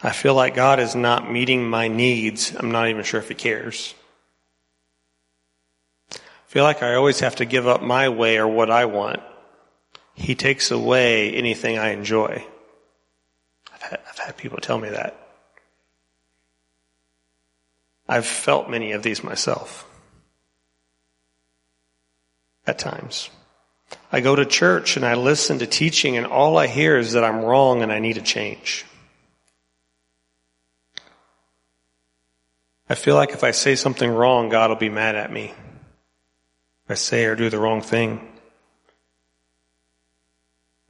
I 0.03 0.11
feel 0.11 0.35
like 0.35 0.55
God 0.55 0.79
is 0.79 0.95
not 0.95 1.33
meeting 1.33 1.69
my 1.69 1.89
needs. 1.89 2.55
I'm 2.55 2.71
not 2.71 2.89
even 2.89 3.03
sure 3.03 3.21
if 3.21 3.29
He 3.29 3.35
cares 3.35 3.95
I 6.13 6.57
feel 6.57 6.63
like 6.63 6.85
I 6.85 6.95
always 6.95 7.19
have 7.19 7.35
to 7.37 7.45
give 7.45 7.67
up 7.67 7.83
my 7.83 8.09
way 8.09 8.39
or 8.39 8.47
what 8.47 8.71
I 8.71 8.85
want. 8.85 9.21
He 10.15 10.37
takes 10.37 10.71
away 10.71 11.33
anything 11.33 11.79
I 11.79 11.89
enjoy. 11.89 12.47
I've 13.73 13.83
had, 13.83 14.01
I've 14.09 14.19
had 14.19 14.37
people 14.37 14.59
tell 14.59 14.79
me 14.79 14.91
that. 14.91 15.24
I've 18.09 18.27
felt 18.27 18.69
many 18.69 18.93
of 18.93 19.03
these 19.03 19.25
myself. 19.25 19.89
At 22.67 22.79
times. 22.79 23.31
I 24.11 24.21
go 24.21 24.35
to 24.35 24.45
church 24.45 24.97
and 24.97 25.05
I 25.05 25.15
listen 25.15 25.59
to 25.59 25.67
teaching 25.67 26.17
and 26.17 26.27
all 26.27 26.57
I 26.57 26.67
hear 26.67 26.97
is 26.99 27.13
that 27.13 27.25
I'm 27.25 27.45
wrong 27.45 27.83
and 27.83 27.93
I 27.93 27.99
need 27.99 28.17
a 28.17 28.23
change. 28.23 28.85
I 32.89 32.95
feel 32.95 33.15
like 33.15 33.31
if 33.31 33.45
I 33.45 33.51
say 33.51 33.77
something 33.77 34.11
wrong, 34.11 34.51
God 34.51 34.71
will 34.71 34.77
be 34.77 34.91
mad 34.91 35.15
at 35.17 35.33
me. 35.33 35.55
If 36.85 36.91
I 36.91 36.95
say 36.95 37.25
or 37.25 37.35
do 37.35 37.49
the 37.49 37.59
wrong 37.59 37.81
thing. 37.81 38.29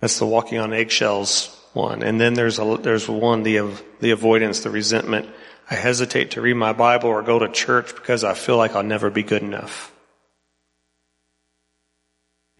That's 0.00 0.18
the 0.18 0.26
walking 0.26 0.58
on 0.58 0.72
eggshells 0.72 1.56
one. 1.72 2.02
And 2.02 2.20
then 2.20 2.34
there's 2.34 2.58
a, 2.58 2.78
there's 2.80 3.08
one, 3.08 3.42
the, 3.42 3.70
the 4.00 4.10
avoidance, 4.10 4.60
the 4.60 4.70
resentment. 4.70 5.28
I 5.70 5.74
hesitate 5.76 6.32
to 6.32 6.40
read 6.40 6.54
my 6.54 6.72
Bible 6.72 7.08
or 7.08 7.22
go 7.22 7.38
to 7.38 7.48
church 7.48 7.94
because 7.94 8.24
I 8.24 8.34
feel 8.34 8.56
like 8.56 8.74
I'll 8.74 8.82
never 8.82 9.10
be 9.10 9.22
good 9.22 9.42
enough. 9.42 9.92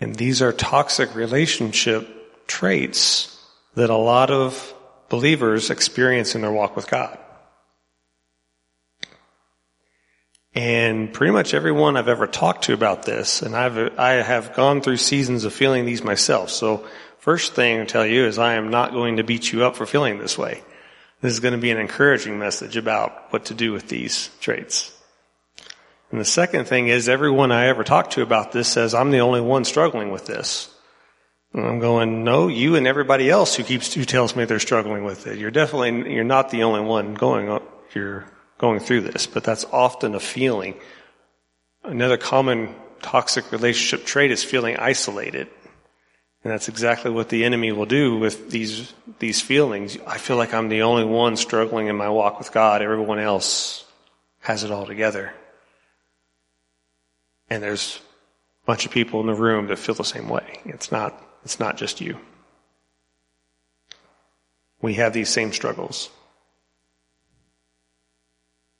And 0.00 0.14
these 0.14 0.42
are 0.42 0.52
toxic 0.52 1.14
relationship 1.14 2.46
traits 2.46 3.38
that 3.75 3.90
a 3.90 3.96
lot 3.96 4.30
of 4.30 4.75
believers 5.08 5.70
experience 5.70 6.34
in 6.34 6.40
their 6.40 6.52
walk 6.52 6.76
with 6.76 6.90
God. 6.90 7.18
And 10.54 11.12
pretty 11.12 11.32
much 11.32 11.52
everyone 11.52 11.96
I've 11.96 12.08
ever 12.08 12.28
talked 12.28 12.64
to 12.64 12.75
about 12.75 13.02
this, 13.02 13.42
and 13.42 13.56
I've, 13.56 13.99
I 13.99 14.12
have 14.12 14.54
gone 14.54 14.82
through 14.82 14.99
seasons 14.99 15.44
of 15.44 15.52
feeling 15.52 15.84
these 15.84 16.04
myself. 16.04 16.50
So 16.50 16.87
first 17.18 17.54
thing 17.54 17.80
I 17.80 17.84
tell 17.84 18.06
you 18.06 18.25
is 18.25 18.38
I 18.38 18.54
am 18.54 18.70
not 18.70 18.92
going 18.92 19.16
to 19.16 19.25
beat 19.25 19.52
you 19.52 19.64
up 19.64 19.75
for 19.75 19.84
feeling 19.84 20.18
this 20.18 20.38
way. 20.38 20.62
This 21.24 21.32
is 21.32 21.40
going 21.40 21.52
to 21.54 21.58
be 21.58 21.70
an 21.70 21.78
encouraging 21.78 22.38
message 22.38 22.76
about 22.76 23.32
what 23.32 23.46
to 23.46 23.54
do 23.54 23.72
with 23.72 23.88
these 23.88 24.28
traits. 24.42 24.92
And 26.10 26.20
the 26.20 26.24
second 26.26 26.66
thing 26.66 26.88
is 26.88 27.08
everyone 27.08 27.50
I 27.50 27.68
ever 27.68 27.82
talk 27.82 28.10
to 28.10 28.20
about 28.20 28.52
this 28.52 28.68
says 28.68 28.92
I'm 28.92 29.10
the 29.10 29.20
only 29.20 29.40
one 29.40 29.64
struggling 29.64 30.10
with 30.10 30.26
this. 30.26 30.70
And 31.54 31.64
I'm 31.64 31.78
going, 31.78 32.24
no, 32.24 32.48
you 32.48 32.76
and 32.76 32.86
everybody 32.86 33.30
else 33.30 33.54
who 33.54 33.62
keeps, 33.64 33.94
who 33.94 34.04
tells 34.04 34.36
me 34.36 34.44
they're 34.44 34.58
struggling 34.58 35.02
with 35.04 35.26
it. 35.26 35.38
You're 35.38 35.50
definitely, 35.50 36.12
you're 36.12 36.24
not 36.24 36.50
the 36.50 36.64
only 36.64 36.82
one 36.82 37.14
going, 37.14 37.58
you're 37.94 38.30
going 38.58 38.80
through 38.80 39.00
this, 39.00 39.26
but 39.26 39.44
that's 39.44 39.64
often 39.72 40.14
a 40.14 40.20
feeling. 40.20 40.74
Another 41.84 42.18
common 42.18 42.74
toxic 43.00 43.50
relationship 43.50 44.04
trait 44.04 44.30
is 44.30 44.44
feeling 44.44 44.76
isolated. 44.76 45.48
And 46.44 46.52
that's 46.52 46.68
exactly 46.68 47.10
what 47.10 47.30
the 47.30 47.42
enemy 47.44 47.72
will 47.72 47.86
do 47.86 48.18
with 48.18 48.50
these, 48.50 48.92
these 49.18 49.40
feelings. 49.40 49.96
I 50.06 50.18
feel 50.18 50.36
like 50.36 50.52
I'm 50.52 50.68
the 50.68 50.82
only 50.82 51.04
one 51.04 51.36
struggling 51.36 51.86
in 51.86 51.96
my 51.96 52.10
walk 52.10 52.38
with 52.38 52.52
God. 52.52 52.82
Everyone 52.82 53.18
else 53.18 53.84
has 54.40 54.62
it 54.62 54.70
all 54.70 54.84
together. 54.84 55.32
And 57.48 57.62
there's 57.62 57.98
a 58.62 58.66
bunch 58.66 58.84
of 58.84 58.92
people 58.92 59.20
in 59.20 59.26
the 59.26 59.34
room 59.34 59.68
that 59.68 59.78
feel 59.78 59.94
the 59.94 60.04
same 60.04 60.28
way. 60.28 60.60
It's 60.66 60.92
not, 60.92 61.18
it's 61.44 61.58
not 61.58 61.78
just 61.78 62.02
you. 62.02 62.18
We 64.82 64.94
have 64.94 65.14
these 65.14 65.30
same 65.30 65.50
struggles. 65.50 66.10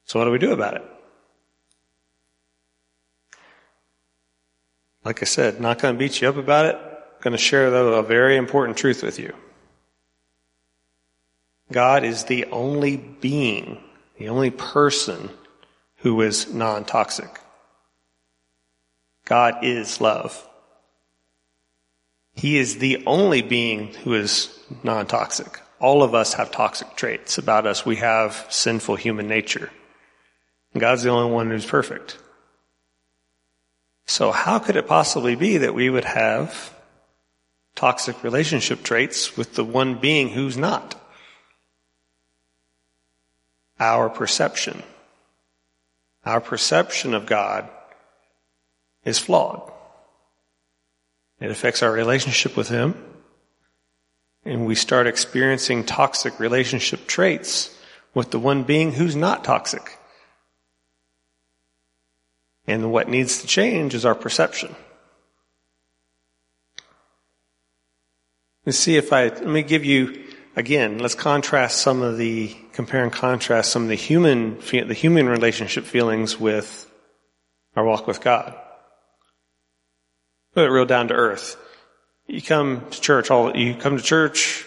So 0.05 0.19
what 0.19 0.27
do 0.27 0.31
we 0.31 0.39
do 0.39 0.53
about 0.53 0.75
it? 0.75 0.85
Like 5.03 5.23
I 5.23 5.25
said, 5.25 5.63
not 5.63 5.79
going 5.79 5.95
to 5.95 5.99
beat 5.99 6.21
you 6.21 6.29
up 6.29 6.37
about 6.37 6.67
it. 6.67 6.94
Going 7.25 7.33
to 7.33 7.39
share 7.39 7.71
though 7.71 7.95
a 7.95 8.03
very 8.03 8.37
important 8.37 8.77
truth 8.77 9.03
with 9.03 9.19
you. 9.19 9.33
God 11.73 12.05
is 12.05 12.25
the 12.25 12.45
only 12.53 12.99
being, 12.99 13.83
the 14.19 14.29
only 14.29 14.51
person 14.51 15.31
who 16.01 16.21
is 16.21 16.53
non-toxic. 16.53 17.41
God 19.25 19.65
is 19.65 20.03
love. 20.03 20.47
He 22.35 22.59
is 22.59 22.77
the 22.77 23.03
only 23.07 23.41
being 23.41 23.95
who 23.95 24.13
is 24.13 24.61
non-toxic. 24.83 25.63
All 25.81 26.03
of 26.03 26.15
us 26.15 26.35
have 26.35 26.51
toxic 26.51 26.95
traits 26.95 27.39
about 27.39 27.67
us. 27.67 27.87
We 27.87 27.97
have 27.97 28.47
sinful 28.51 28.97
human 28.97 29.29
nature. 29.29 29.71
God's 30.77 31.05
the 31.05 31.09
only 31.09 31.33
one 31.33 31.49
who's 31.49 31.65
perfect. 31.65 32.19
So 34.05 34.31
how 34.31 34.59
could 34.59 34.77
it 34.77 34.87
possibly 34.87 35.37
be 35.37 35.57
that 35.57 35.75
we 35.75 35.89
would 35.89 36.05
have 36.05 36.74
toxic 37.75 38.23
relationship 38.23 38.83
traits 38.83 39.37
with 39.37 39.55
the 39.55 39.65
one 39.65 39.97
being 39.97 40.31
who's 40.31 40.57
not? 40.57 40.95
Our 43.81 44.09
perception. 44.09 44.83
Our 46.25 46.41
perception 46.41 47.15
of 47.15 47.27
God 47.27 47.69
is 49.05 49.19
flawed. 49.19 49.71
It 51.41 51.51
affects 51.51 51.83
our 51.83 51.93
relationship 51.93 52.57
with 52.57 52.69
Him. 52.69 52.95
And 54.45 54.67
we 54.67 54.75
start 54.75 55.07
experiencing 55.07 55.85
toxic 55.85 56.39
relationship 56.39 57.07
traits 57.07 57.77
with 58.15 58.31
the 58.31 58.39
one 58.39 58.63
being 58.63 58.93
who's 58.93 59.17
not 59.17 59.43
toxic. 59.43 59.99
And 62.67 62.93
what 62.93 63.09
needs 63.09 63.41
to 63.41 63.47
change 63.47 63.95
is 63.95 64.05
our 64.05 64.15
perception. 64.15 64.75
Let's 68.67 68.79
see 68.79 68.97
if 68.97 69.13
I, 69.13 69.25
let 69.25 69.47
me 69.47 69.63
give 69.63 69.85
you, 69.85 70.25
again, 70.57 70.99
let's 70.99 71.15
contrast 71.15 71.83
some 71.83 72.01
of 72.01 72.17
the, 72.17 72.57
compare 72.73 73.03
and 73.03 73.13
contrast 73.13 73.71
some 73.71 73.83
of 73.83 73.89
the 73.91 73.95
human, 73.95 74.59
the 74.59 74.95
human 74.95 75.29
relationship 75.29 75.85
feelings 75.85 76.41
with 76.41 76.91
our 77.77 77.85
walk 77.85 78.07
with 78.07 78.23
God. 78.23 78.55
Put 80.55 80.65
it 80.65 80.71
real 80.71 80.87
down 80.87 81.09
to 81.09 81.15
earth. 81.15 81.59
You 82.27 82.41
come 82.41 82.87
to 82.91 83.01
church, 83.03 83.31
all, 83.31 83.55
you 83.55 83.75
come 83.75 83.99
to 83.99 84.03
church, 84.03 84.65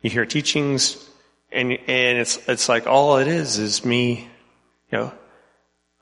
you 0.00 0.10
hear 0.10 0.26
teachings, 0.26 1.04
and, 1.50 1.72
and 1.72 2.18
it's, 2.18 2.38
it's 2.46 2.68
like 2.68 2.86
all 2.86 3.16
it 3.16 3.26
is 3.26 3.58
is 3.58 3.84
me, 3.84 4.28
you 4.92 4.98
know, 4.98 5.12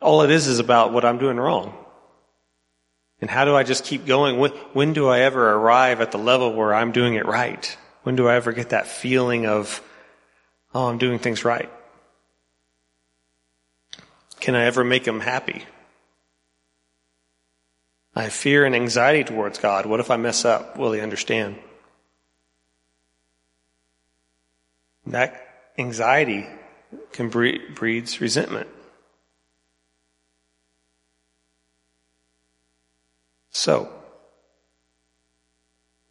all 0.02 0.20
it 0.22 0.30
is 0.30 0.48
is 0.48 0.58
about 0.58 0.92
what 0.92 1.06
I'm 1.06 1.16
doing 1.16 1.38
wrong. 1.38 1.81
And 3.22 3.30
how 3.30 3.44
do 3.44 3.54
I 3.54 3.62
just 3.62 3.84
keep 3.84 4.04
going? 4.04 4.38
When, 4.38 4.50
when 4.72 4.92
do 4.92 5.08
I 5.08 5.20
ever 5.20 5.52
arrive 5.52 6.00
at 6.00 6.10
the 6.10 6.18
level 6.18 6.52
where 6.52 6.74
I'm 6.74 6.90
doing 6.90 7.14
it 7.14 7.24
right? 7.24 7.78
When 8.02 8.16
do 8.16 8.26
I 8.26 8.34
ever 8.34 8.50
get 8.52 8.70
that 8.70 8.88
feeling 8.88 9.46
of, 9.46 9.80
oh, 10.74 10.88
I'm 10.88 10.98
doing 10.98 11.20
things 11.20 11.44
right? 11.44 11.70
Can 14.40 14.56
I 14.56 14.64
ever 14.64 14.82
make 14.82 15.06
him 15.06 15.20
happy? 15.20 15.64
I 18.16 18.24
have 18.24 18.32
fear 18.32 18.64
and 18.64 18.74
anxiety 18.74 19.22
towards 19.22 19.60
God. 19.60 19.86
What 19.86 20.00
if 20.00 20.10
I 20.10 20.16
mess 20.16 20.44
up? 20.44 20.76
Will 20.76 20.90
he 20.90 21.00
understand? 21.00 21.56
That 25.06 25.40
anxiety 25.78 26.48
can 27.12 27.28
breed, 27.28 27.76
breeds 27.76 28.20
resentment. 28.20 28.68
So, 33.52 33.92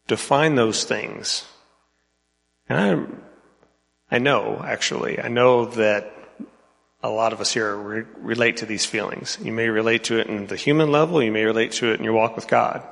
define 0.06 0.54
those 0.54 0.84
things. 0.84 1.44
And 2.68 3.10
I, 4.10 4.16
I 4.16 4.18
know, 4.18 4.62
actually, 4.64 5.20
I 5.20 5.28
know 5.28 5.66
that 5.66 6.14
a 7.02 7.10
lot 7.10 7.32
of 7.32 7.40
us 7.40 7.52
here 7.52 7.74
re- 7.76 8.04
relate 8.16 8.58
to 8.58 8.66
these 8.66 8.86
feelings. 8.86 9.38
You 9.42 9.52
may 9.52 9.68
relate 9.68 10.04
to 10.04 10.20
it 10.20 10.28
in 10.28 10.46
the 10.46 10.56
human 10.56 10.90
level, 10.90 11.22
you 11.22 11.32
may 11.32 11.44
relate 11.44 11.72
to 11.72 11.92
it 11.92 11.98
in 11.98 12.04
your 12.04 12.14
walk 12.14 12.36
with 12.36 12.46
God. 12.46 12.82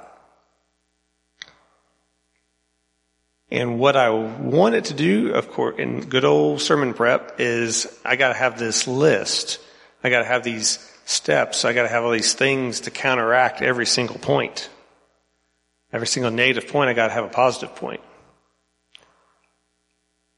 And 3.52 3.78
what 3.78 3.96
I 3.96 4.10
wanted 4.10 4.86
to 4.86 4.94
do, 4.94 5.32
of 5.32 5.50
course, 5.50 5.78
in 5.78 6.08
good 6.08 6.24
old 6.24 6.60
sermon 6.60 6.94
prep 6.94 7.40
is 7.40 7.86
I 8.04 8.16
gotta 8.16 8.34
have 8.34 8.58
this 8.58 8.86
list. 8.86 9.60
I 10.02 10.10
gotta 10.10 10.24
have 10.24 10.44
these 10.44 10.78
steps. 11.10 11.64
I 11.64 11.72
got 11.72 11.82
to 11.82 11.88
have 11.88 12.04
all 12.04 12.12
these 12.12 12.34
things 12.34 12.80
to 12.80 12.90
counteract 12.90 13.62
every 13.62 13.86
single 13.86 14.18
point. 14.18 14.70
Every 15.92 16.06
single 16.06 16.30
negative 16.30 16.68
point, 16.68 16.88
I 16.88 16.92
got 16.92 17.08
to 17.08 17.12
have 17.12 17.24
a 17.24 17.28
positive 17.28 17.74
point. 17.74 18.00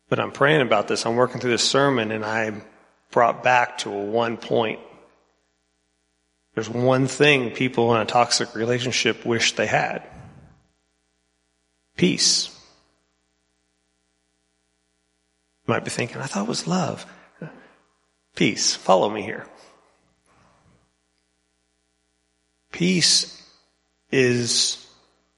But 0.08 0.18
I'm 0.18 0.32
praying 0.32 0.62
about 0.62 0.88
this. 0.88 1.04
I'm 1.06 1.16
working 1.16 1.40
through 1.40 1.50
this 1.50 1.68
sermon 1.68 2.11
and 2.11 2.24
I'm 2.24 2.62
brought 3.11 3.42
back 3.42 3.78
to 3.78 3.92
a 3.92 4.04
one 4.04 4.37
point. 4.37 4.80
There's 6.54 6.68
one 6.68 7.06
thing 7.06 7.50
people 7.50 7.94
in 7.94 8.00
a 8.00 8.04
toxic 8.04 8.54
relationship 8.54 9.24
wish 9.24 9.52
they 9.52 9.66
had. 9.66 10.02
Peace. 11.96 12.48
You 15.66 15.72
might 15.72 15.85
be 15.85 15.90
thinking, 15.90 16.18
I 16.18 16.26
thought 16.26 16.44
it 16.44 16.48
was 16.48 16.66
love. 16.66 17.06
Peace. 18.35 18.74
Follow 18.74 19.08
me 19.11 19.22
here. 19.22 19.46
Peace 22.72 23.40
is, 24.11 24.85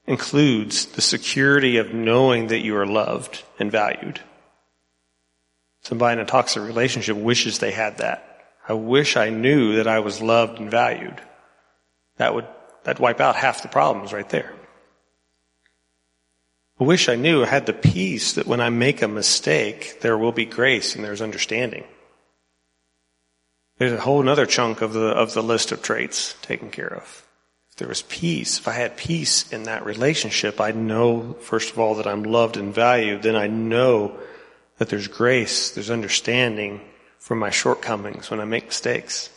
includes 0.07 0.85
the 0.87 1.01
security 1.01 1.77
of 1.77 1.93
knowing 1.93 2.47
that 2.47 2.63
you 2.63 2.75
are 2.77 2.87
loved 2.87 3.43
and 3.59 3.71
valued. 3.71 4.21
Somebody 5.81 6.13
in 6.13 6.19
a 6.19 6.25
toxic 6.25 6.63
relationship 6.63 7.15
wishes 7.15 7.59
they 7.59 7.71
had 7.71 7.99
that. 7.99 8.47
I 8.67 8.73
wish 8.73 9.17
I 9.17 9.29
knew 9.29 9.75
that 9.75 9.87
I 9.87 9.99
was 9.99 10.21
loved 10.21 10.59
and 10.59 10.71
valued. 10.71 11.21
That 12.17 12.33
would, 12.33 12.47
that'd 12.83 12.99
wipe 12.99 13.21
out 13.21 13.35
half 13.35 13.61
the 13.61 13.67
problems 13.67 14.11
right 14.11 14.27
there. 14.29 14.53
I 16.79 16.83
wish 16.83 17.07
I 17.07 17.15
knew 17.15 17.43
I 17.43 17.47
had 17.47 17.67
the 17.67 17.73
peace 17.73 18.33
that 18.33 18.47
when 18.47 18.59
I 18.59 18.69
make 18.69 19.01
a 19.01 19.07
mistake, 19.07 20.01
there 20.01 20.17
will 20.17 20.31
be 20.31 20.45
grace 20.45 20.95
and 20.95 21.03
there's 21.03 21.21
understanding. 21.21 21.83
There's 23.77 23.93
a 23.93 23.99
whole 24.01 24.27
other 24.27 24.45
chunk 24.45 24.81
of 24.81 24.93
the, 24.93 25.07
of 25.07 25.33
the 25.33 25.43
list 25.43 25.71
of 25.71 25.81
traits 25.81 26.35
taken 26.41 26.71
care 26.71 26.93
of. 26.93 27.24
If 27.75 27.79
there 27.79 27.89
was 27.89 28.03
peace, 28.03 28.57
if 28.57 28.69
I 28.69 28.71
had 28.71 28.95
peace 28.95 29.51
in 29.51 29.63
that 29.63 29.85
relationship, 29.85 30.61
I 30.61 30.71
know, 30.71 31.33
first 31.41 31.73
of 31.73 31.77
all, 31.77 31.95
that 31.95 32.07
I'm 32.07 32.23
loved 32.23 32.55
and 32.55 32.73
valued. 32.73 33.23
Then 33.23 33.35
I 33.35 33.47
know 33.47 34.17
that 34.77 34.87
there's 34.87 35.09
grace, 35.09 35.71
there's 35.71 35.89
understanding 35.89 36.79
for 37.19 37.35
my 37.35 37.49
shortcomings 37.49 38.31
when 38.31 38.39
I 38.39 38.45
make 38.45 38.67
mistakes. 38.67 39.29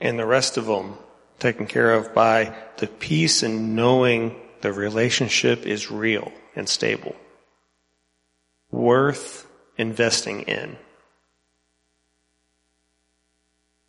And 0.00 0.18
the 0.18 0.26
rest 0.26 0.56
of 0.56 0.66
them 0.66 0.98
taken 1.38 1.68
care 1.68 1.94
of 1.94 2.12
by 2.12 2.52
the 2.78 2.88
peace 2.88 3.44
and 3.44 3.76
knowing 3.76 4.34
the 4.62 4.72
relationship 4.72 5.66
is 5.66 5.92
real 5.92 6.32
and 6.56 6.68
stable. 6.68 7.14
Worth 8.72 9.46
investing 9.78 10.42
in. 10.42 10.78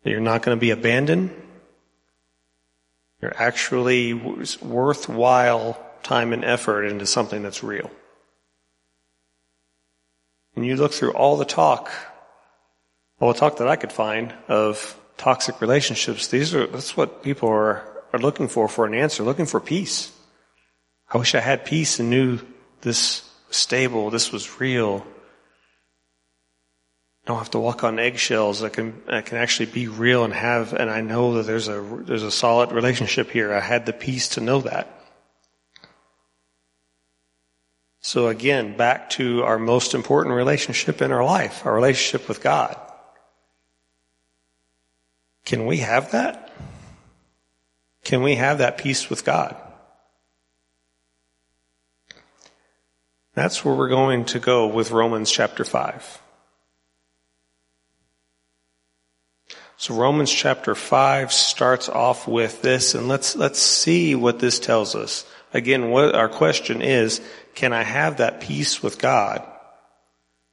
That 0.06 0.12
you're 0.12 0.20
not 0.20 0.42
going 0.42 0.56
to 0.56 0.60
be 0.60 0.70
abandoned. 0.70 1.34
You're 3.20 3.34
actually 3.36 4.14
worthwhile 4.14 5.84
time 6.04 6.32
and 6.32 6.44
effort 6.44 6.84
into 6.84 7.06
something 7.06 7.42
that's 7.42 7.64
real. 7.64 7.90
And 10.54 10.64
you 10.64 10.76
look 10.76 10.92
through 10.92 11.10
all 11.14 11.36
the 11.36 11.44
talk, 11.44 11.90
all 13.18 13.32
the 13.32 13.38
talk 13.40 13.56
that 13.56 13.66
I 13.66 13.74
could 13.74 13.90
find 13.90 14.32
of 14.46 14.96
toxic 15.16 15.60
relationships, 15.60 16.28
these 16.28 16.54
are, 16.54 16.68
that's 16.68 16.96
what 16.96 17.24
people 17.24 17.48
are, 17.48 17.82
are 18.12 18.20
looking 18.20 18.46
for, 18.46 18.68
for 18.68 18.86
an 18.86 18.94
answer, 18.94 19.24
looking 19.24 19.44
for 19.44 19.58
peace. 19.58 20.12
I 21.12 21.18
wish 21.18 21.34
I 21.34 21.40
had 21.40 21.64
peace 21.64 21.98
and 21.98 22.10
knew 22.10 22.38
this 22.82 23.28
stable, 23.50 24.10
this 24.10 24.30
was 24.30 24.60
real. 24.60 25.04
I 27.26 27.32
don't 27.32 27.38
have 27.38 27.50
to 27.50 27.58
walk 27.58 27.82
on 27.82 27.98
eggshells. 27.98 28.62
I 28.62 28.68
can, 28.68 29.02
I 29.08 29.20
can 29.20 29.38
actually 29.38 29.66
be 29.66 29.88
real 29.88 30.22
and 30.22 30.32
have, 30.32 30.72
and 30.72 30.88
I 30.88 31.00
know 31.00 31.34
that 31.34 31.42
there's 31.42 31.66
a, 31.66 31.80
there's 31.80 32.22
a 32.22 32.30
solid 32.30 32.70
relationship 32.70 33.32
here. 33.32 33.52
I 33.52 33.58
had 33.58 33.84
the 33.84 33.92
peace 33.92 34.28
to 34.30 34.40
know 34.40 34.60
that. 34.60 34.88
So 38.00 38.28
again, 38.28 38.76
back 38.76 39.10
to 39.10 39.42
our 39.42 39.58
most 39.58 39.92
important 39.92 40.36
relationship 40.36 41.02
in 41.02 41.10
our 41.10 41.24
life, 41.24 41.66
our 41.66 41.74
relationship 41.74 42.28
with 42.28 42.40
God. 42.40 42.76
Can 45.44 45.66
we 45.66 45.78
have 45.78 46.12
that? 46.12 46.52
Can 48.04 48.22
we 48.22 48.36
have 48.36 48.58
that 48.58 48.78
peace 48.78 49.10
with 49.10 49.24
God? 49.24 49.56
That's 53.34 53.64
where 53.64 53.74
we're 53.74 53.88
going 53.88 54.26
to 54.26 54.38
go 54.38 54.68
with 54.68 54.92
Romans 54.92 55.32
chapter 55.32 55.64
5. 55.64 56.22
So 59.78 59.94
Romans 59.94 60.32
chapter 60.32 60.74
5 60.74 61.32
starts 61.32 61.88
off 61.90 62.26
with 62.26 62.62
this 62.62 62.94
and 62.94 63.08
let's, 63.08 63.36
let's 63.36 63.60
see 63.60 64.14
what 64.14 64.38
this 64.38 64.58
tells 64.58 64.94
us. 64.94 65.26
Again, 65.52 65.90
what 65.90 66.14
our 66.14 66.30
question 66.30 66.80
is, 66.80 67.20
can 67.54 67.72
I 67.72 67.82
have 67.82 68.16
that 68.16 68.40
peace 68.40 68.82
with 68.82 68.98
God 68.98 69.46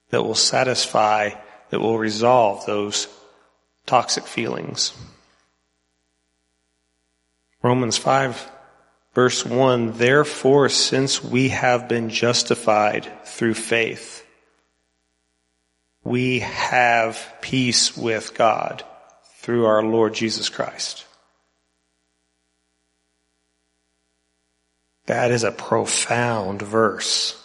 that 0.10 0.24
will 0.24 0.36
satisfy, 0.36 1.32
that 1.70 1.80
will 1.80 1.98
resolve 1.98 2.66
those 2.66 3.08
toxic 3.86 4.26
feelings? 4.26 4.94
Romans 7.62 7.98
5 7.98 8.52
verse 9.14 9.46
1, 9.46 9.94
therefore 9.94 10.68
since 10.68 11.24
we 11.24 11.50
have 11.50 11.88
been 11.88 12.10
justified 12.10 13.10
through 13.26 13.54
faith, 13.54 14.26
we 16.04 16.40
have 16.40 17.36
peace 17.40 17.96
with 17.96 18.34
God 18.34 18.84
through 19.44 19.66
our 19.66 19.84
Lord 19.84 20.14
Jesus 20.14 20.48
Christ. 20.48 21.06
That 25.06 25.32
is 25.32 25.44
a 25.44 25.52
profound 25.52 26.62
verse. 26.62 27.38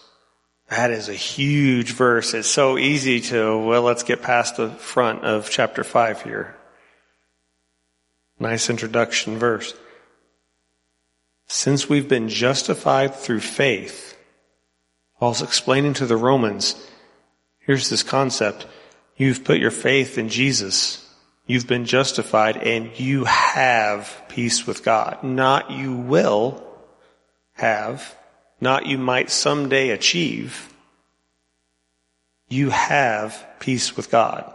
That 0.71 0.93
is 0.93 1.09
a 1.09 1.15
huge 1.15 1.91
verse. 1.91 2.35
It's 2.35 2.47
so 2.47 2.79
easy 2.79 3.21
to, 3.23 3.59
well, 3.59 3.83
let's 3.83 4.05
get 4.05 4.23
past 4.23 4.59
the 4.59 4.71
front 4.71 5.25
of 5.25 5.51
chapter 5.51 5.83
5 5.83 6.23
here. 6.23 6.55
Nice 8.39 8.71
introduction 8.71 9.37
verse. 9.37 9.75
Since 11.49 11.89
we've 11.89 12.09
been 12.09 12.29
justified 12.29 13.17
through 13.17 13.41
faith, 13.41 14.17
Paul's 15.19 15.43
explaining 15.43 15.95
to 15.95 16.07
the 16.07 16.17
Romans, 16.17 16.77
here's 17.59 17.89
this 17.89 18.05
concept. 18.05 18.67
You've 19.17 19.43
put 19.43 19.59
your 19.59 19.73
faith 19.73 20.17
in 20.17 20.29
Jesus. 20.29 21.05
You've 21.49 21.67
been 21.67 21.87
justified 21.87 22.59
and 22.59 23.01
you 23.01 23.25
have 23.25 24.23
peace 24.29 24.67
with 24.67 24.85
God. 24.85 25.25
Not 25.25 25.71
you 25.71 25.95
will, 25.95 26.63
have, 27.55 28.15
not 28.61 28.85
you 28.85 28.99
might 28.99 29.31
someday 29.31 29.89
achieve, 29.89 30.71
you 32.51 32.69
have 32.69 33.47
peace 33.61 33.97
with 33.97 34.11
God. 34.11 34.53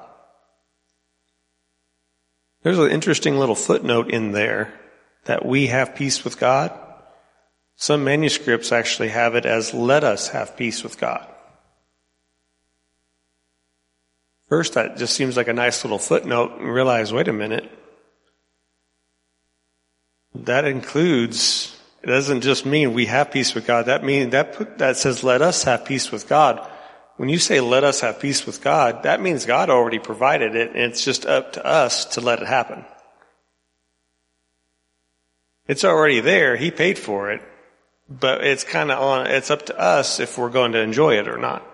There's 2.62 2.78
an 2.78 2.92
interesting 2.92 3.38
little 3.38 3.56
footnote 3.56 4.12
in 4.12 4.32
there 4.32 4.72
that 5.26 5.44
we 5.44 5.68
have 5.68 5.96
peace 5.96 6.24
with 6.24 6.40
God. 6.40 6.72
Some 7.76 8.04
manuscripts 8.04 8.72
actually 8.72 9.10
have 9.10 9.34
it 9.34 9.48
as 9.48 9.74
let 9.74 10.04
us 10.04 10.30
have 10.30 10.56
peace 10.56 10.84
with 10.84 11.00
God. 11.00 11.28
First, 14.54 14.76
that 14.76 14.98
just 14.98 15.16
seems 15.16 15.36
like 15.36 15.48
a 15.48 15.54
nice 15.54 15.84
little 15.84 15.98
footnote 15.98 16.60
and 16.60 16.72
realize, 16.72 17.12
wait 17.12 17.28
a 17.28 17.34
minute. 17.34 17.68
That 20.36 20.66
includes 20.66 21.76
it 22.04 22.06
doesn't 22.06 22.42
just 22.42 22.64
mean 22.64 22.94
we 22.94 23.08
have 23.08 23.32
peace 23.32 23.56
with 23.56 23.66
God. 23.66 23.88
That 23.88 24.04
means 24.04 24.32
that 24.34 24.78
that 24.78 24.98
says 24.98 25.24
let 25.24 25.42
us 25.42 25.64
have 25.64 25.86
peace 25.86 26.12
with 26.12 26.30
God. 26.30 26.70
When 27.18 27.30
you 27.30 27.40
say 27.40 27.62
let 27.62 27.84
us 27.84 28.02
have 28.02 28.20
peace 28.20 28.46
with 28.46 28.62
God, 28.62 29.02
that 29.02 29.20
means 29.20 29.48
God 29.48 29.72
already 29.72 29.98
provided 29.98 30.56
it 30.56 30.76
and 30.76 30.84
it's 30.84 31.04
just 31.04 31.26
up 31.26 31.54
to 31.54 31.66
us 31.66 32.06
to 32.14 32.22
let 32.22 32.40
it 32.40 32.48
happen. 32.48 32.86
It's 35.68 35.84
already 35.84 36.20
there. 36.20 36.58
He 36.58 36.70
paid 36.70 37.00
for 37.00 37.32
it, 37.32 37.42
but 38.08 38.44
it's 38.44 38.64
kind 38.64 38.92
of 38.92 39.02
on, 39.02 39.26
it's 39.26 39.50
up 39.50 39.66
to 39.66 39.80
us 39.80 40.20
if 40.20 40.38
we're 40.38 40.52
going 40.52 40.74
to 40.74 40.80
enjoy 40.80 41.18
it 41.18 41.28
or 41.28 41.40
not. 41.40 41.73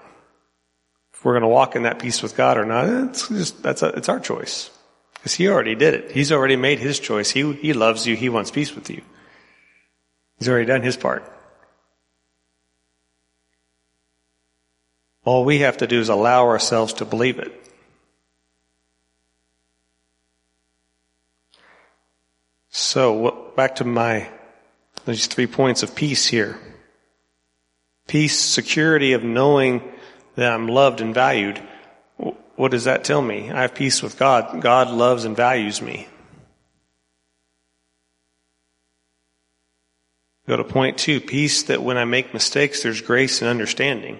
If 1.20 1.26
we're 1.26 1.34
going 1.34 1.42
to 1.42 1.50
walk 1.50 1.76
in 1.76 1.84
that 1.84 2.00
peace 2.00 2.24
with 2.24 2.38
God 2.38 2.58
or 2.58 2.64
not, 2.64 2.88
it's 3.10 3.28
just, 3.28 3.62
that's 3.62 3.84
a, 3.84 3.90
it's 3.90 4.08
our 4.08 4.22
choice. 4.22 4.70
Because 5.16 5.34
He 5.34 5.50
already 5.50 5.76
did 5.76 5.94
it. 5.94 6.12
He's 6.12 6.32
already 6.32 6.56
made 6.56 6.80
His 6.80 6.98
choice. 6.98 7.30
He, 7.30 7.52
He 7.52 7.74
loves 7.74 8.08
you. 8.08 8.16
He 8.16 8.30
wants 8.30 8.52
peace 8.52 8.74
with 8.74 8.90
you. 8.90 9.02
He's 10.38 10.48
already 10.48 10.66
done 10.66 10.82
his 10.82 10.96
part. 10.96 11.30
All 15.26 15.44
we 15.44 15.60
have 15.60 15.78
to 15.78 15.88
do 15.88 16.00
is 16.00 16.08
allow 16.08 16.46
ourselves 16.46 16.94
to 16.94 17.06
believe 17.06 17.38
it. 17.38 17.54
So, 22.70 23.52
back 23.58 23.76
to 23.76 23.84
my, 23.84 24.30
these 25.06 25.28
three 25.28 25.48
points 25.48 25.84
of 25.84 25.94
peace 25.94 26.26
here. 26.26 26.58
Peace, 28.08 28.40
security 28.40 29.12
of 29.12 29.26
knowing 29.26 29.84
that 30.40 30.54
I'm 30.54 30.70
loved 30.70 31.02
and 31.02 31.14
valued. 31.14 31.62
What 32.56 32.72
does 32.72 32.86
that 32.86 33.04
tell 33.04 33.22
me? 33.22 33.52
I 33.52 33.64
have 33.64 33.76
peace 33.76 34.02
with 34.02 34.18
God. 34.18 34.62
God 34.62 34.90
loves 34.90 35.26
and 35.26 35.36
values 35.36 35.82
me. 35.82 36.08
Go 40.48 40.56
to 40.56 40.64
point 40.64 40.98
two, 40.98 41.20
peace 41.20 41.64
that 41.64 41.84
when 41.84 41.98
I 41.98 42.06
make 42.06 42.34
mistakes, 42.34 42.82
there's 42.82 43.02
grace 43.02 43.42
and 43.42 43.50
understanding. 43.50 44.18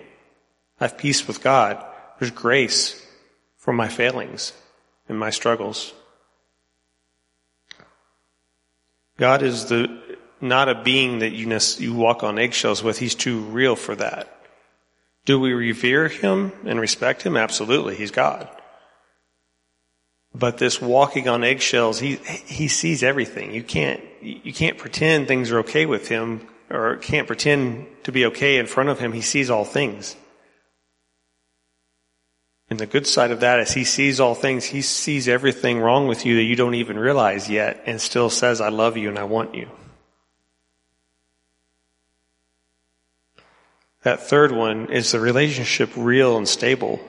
I 0.82 0.86
have 0.86 0.98
peace 0.98 1.26
with 1.26 1.42
God. 1.42 1.82
There's 2.20 2.32
grace 2.32 3.02
for 3.56 3.72
my 3.72 3.88
failings 3.88 4.52
and 5.08 5.18
my 5.18 5.30
struggles. 5.30 5.94
God 9.16 9.42
is 9.42 9.68
the, 9.68 10.18
not 10.42 10.68
a 10.68 10.76
being 10.76 11.20
that 11.20 11.32
you, 11.32 11.58
you 11.78 11.94
walk 11.94 12.24
on 12.24 12.40
eggshells 12.40 12.84
with. 12.84 13.00
He's 13.00 13.16
too 13.16 13.40
real 13.40 13.78
for 13.78 13.96
that. 13.96 14.39
Do 15.30 15.40
we 15.40 15.54
revere 15.54 16.08
him 16.08 16.54
and 16.66 16.80
respect 16.80 17.22
him? 17.22 17.38
Absolutely. 17.38 17.96
He's 17.96 18.10
God. 18.10 18.50
But 20.34 20.58
this 20.58 20.82
walking 20.82 21.28
on 21.28 21.44
eggshells, 21.44 22.00
he, 22.00 22.16
he 22.16 22.68
sees 22.68 23.04
everything. 23.04 23.54
You 23.54 23.62
can't, 23.62 24.02
you 24.24 24.52
can't 24.52 24.80
pretend 24.80 25.28
things 25.28 25.52
are 25.52 25.60
okay 25.60 25.86
with 25.86 26.08
him 26.08 26.48
or 26.72 26.98
can't 26.98 27.28
pretend 27.28 27.86
to 28.06 28.12
be 28.12 28.26
okay 28.26 28.58
in 28.58 28.66
front 28.66 28.90
of 28.90 28.98
him. 28.98 29.14
He 29.14 29.22
sees 29.22 29.52
all 29.52 29.66
things. 29.66 30.16
And 32.72 32.80
the 32.80 32.88
good 32.88 33.06
side 33.06 33.30
of 33.30 33.42
that 33.42 33.60
is 33.60 33.72
he 33.72 33.84
sees 33.84 34.20
all 34.20 34.34
things. 34.34 34.66
He 34.66 34.82
sees 34.82 35.28
everything 35.28 35.80
wrong 35.80 36.08
with 36.08 36.26
you 36.26 36.38
that 36.38 36.44
you 36.46 36.56
don't 36.56 36.74
even 36.74 36.98
realize 36.98 37.48
yet 37.48 37.84
and 37.86 38.02
still 38.02 38.32
says, 38.32 38.62
I 38.62 38.70
love 38.70 38.98
you 38.98 39.10
and 39.10 39.20
I 39.20 39.26
want 39.26 39.54
you. 39.54 39.70
That 44.04 44.22
third 44.22 44.52
one 44.52 44.92
is 44.92 45.12
the 45.12 45.20
relationship 45.20 45.92
real 45.96 46.38
and 46.38 46.48
stable? 46.48 47.00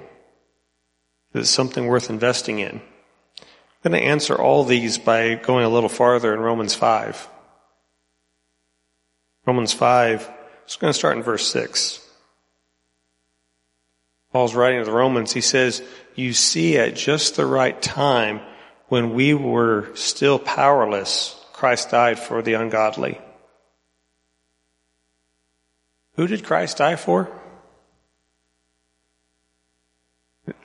Is 1.35 1.48
it 1.48 1.53
something 1.53 1.87
worth 1.87 2.11
investing 2.11 2.59
in? 2.59 2.81
I'm 3.85 3.92
going 3.92 4.03
to 4.03 4.07
answer 4.07 4.35
all 4.35 4.64
these 4.64 4.98
by 4.98 5.35
going 5.35 5.64
a 5.64 5.68
little 5.68 5.88
farther 5.88 6.35
in 6.35 6.40
Romans 6.40 6.74
5. 6.74 7.29
Romans 9.46 9.72
5, 9.72 10.31
it's 10.64 10.76
going 10.76 10.92
to 10.92 10.98
start 10.98 11.16
in 11.16 11.22
verse 11.22 11.46
6. 11.46 12.07
Paul's 14.33 14.55
writing 14.55 14.81
to 14.81 14.85
the 14.85 14.92
Romans, 14.92 15.33
he 15.33 15.40
says, 15.40 15.83
You 16.14 16.33
see, 16.33 16.76
at 16.76 16.94
just 16.94 17.37
the 17.37 17.46
right 17.46 17.81
time, 17.81 18.40
when 18.88 19.14
we 19.14 19.35
were 19.35 19.88
still 19.94 20.38
powerless, 20.38 21.37
Christ 21.53 21.90
died 21.90 22.18
for 22.18 22.42
the 22.42 22.55
ungodly. 22.55 23.20
Who 26.20 26.26
did 26.26 26.44
Christ 26.44 26.76
die 26.76 26.96
for? 26.96 27.30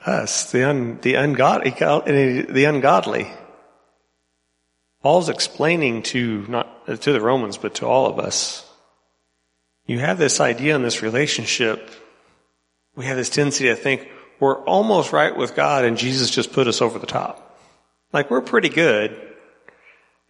Us, 0.04 0.52
the, 0.52 0.68
un, 0.68 0.98
the, 1.00 1.14
ungodly, 1.14 1.70
the 1.70 2.64
ungodly. 2.68 3.26
Paul's 5.02 5.30
explaining 5.30 6.02
to, 6.12 6.44
not 6.46 7.00
to 7.00 7.10
the 7.10 7.22
Romans, 7.22 7.56
but 7.56 7.76
to 7.76 7.86
all 7.86 8.04
of 8.04 8.18
us. 8.18 8.70
You 9.86 9.98
have 10.00 10.18
this 10.18 10.40
idea 10.40 10.76
in 10.76 10.82
this 10.82 11.00
relationship. 11.00 11.90
We 12.94 13.06
have 13.06 13.16
this 13.16 13.30
tendency 13.30 13.64
to 13.68 13.76
think 13.76 14.10
we're 14.38 14.62
almost 14.64 15.14
right 15.14 15.34
with 15.34 15.56
God 15.56 15.86
and 15.86 15.96
Jesus 15.96 16.28
just 16.28 16.52
put 16.52 16.66
us 16.66 16.82
over 16.82 16.98
the 16.98 17.06
top. 17.06 17.58
Like 18.12 18.30
we're 18.30 18.42
pretty 18.42 18.68
good. 18.68 19.35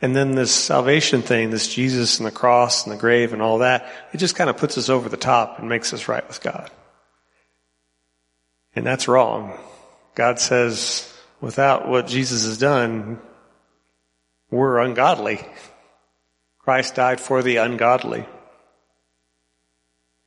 And 0.00 0.14
then 0.14 0.32
this 0.32 0.52
salvation 0.52 1.22
thing, 1.22 1.50
this 1.50 1.72
Jesus 1.72 2.18
and 2.18 2.26
the 2.26 2.32
cross 2.32 2.84
and 2.84 2.92
the 2.92 3.00
grave 3.00 3.32
and 3.32 3.40
all 3.40 3.58
that, 3.58 3.90
it 4.12 4.18
just 4.18 4.36
kind 4.36 4.50
of 4.50 4.58
puts 4.58 4.76
us 4.76 4.90
over 4.90 5.08
the 5.08 5.16
top 5.16 5.58
and 5.58 5.68
makes 5.68 5.92
us 5.92 6.06
right 6.08 6.26
with 6.28 6.42
God. 6.42 6.70
And 8.74 8.84
that's 8.84 9.08
wrong. 9.08 9.58
God 10.14 10.38
says, 10.38 11.10
without 11.40 11.88
what 11.88 12.06
Jesus 12.06 12.44
has 12.44 12.58
done, 12.58 13.20
we're 14.50 14.78
ungodly. 14.78 15.40
Christ 16.58 16.94
died 16.94 17.20
for 17.20 17.42
the 17.42 17.56
ungodly. 17.56 18.26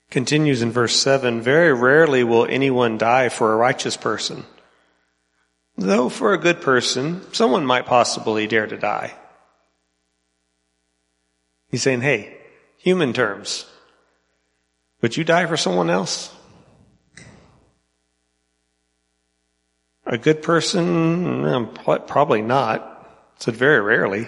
Continues 0.10 0.64
in 0.64 0.72
verse 0.72 0.96
7, 0.96 1.42
very 1.42 1.72
rarely 1.72 2.24
will 2.24 2.48
anyone 2.48 2.98
die 2.98 3.30
for 3.30 3.54
a 3.54 3.58
righteous 3.58 3.96
person. 3.96 4.46
Though 5.78 6.10
for 6.10 6.34
a 6.34 6.40
good 6.40 6.62
person, 6.62 7.22
someone 7.34 7.66
might 7.66 7.86
possibly 7.86 8.48
dare 8.48 8.66
to 8.66 8.78
die. 8.78 9.14
He's 11.70 11.84
saying, 11.84 12.02
hey, 12.02 12.38
human 12.78 13.14
terms, 13.14 13.66
would 15.02 15.16
you 15.16 15.24
die 15.24 15.46
for 15.46 15.58
someone 15.58 15.90
else? 15.90 16.34
A 20.06 20.18
good 20.18 20.42
person? 20.42 21.46
Eh, 21.46 21.66
probably 22.08 22.42
not. 22.42 23.08
Said 23.38 23.56
very 23.56 23.80
rarely. 23.80 24.28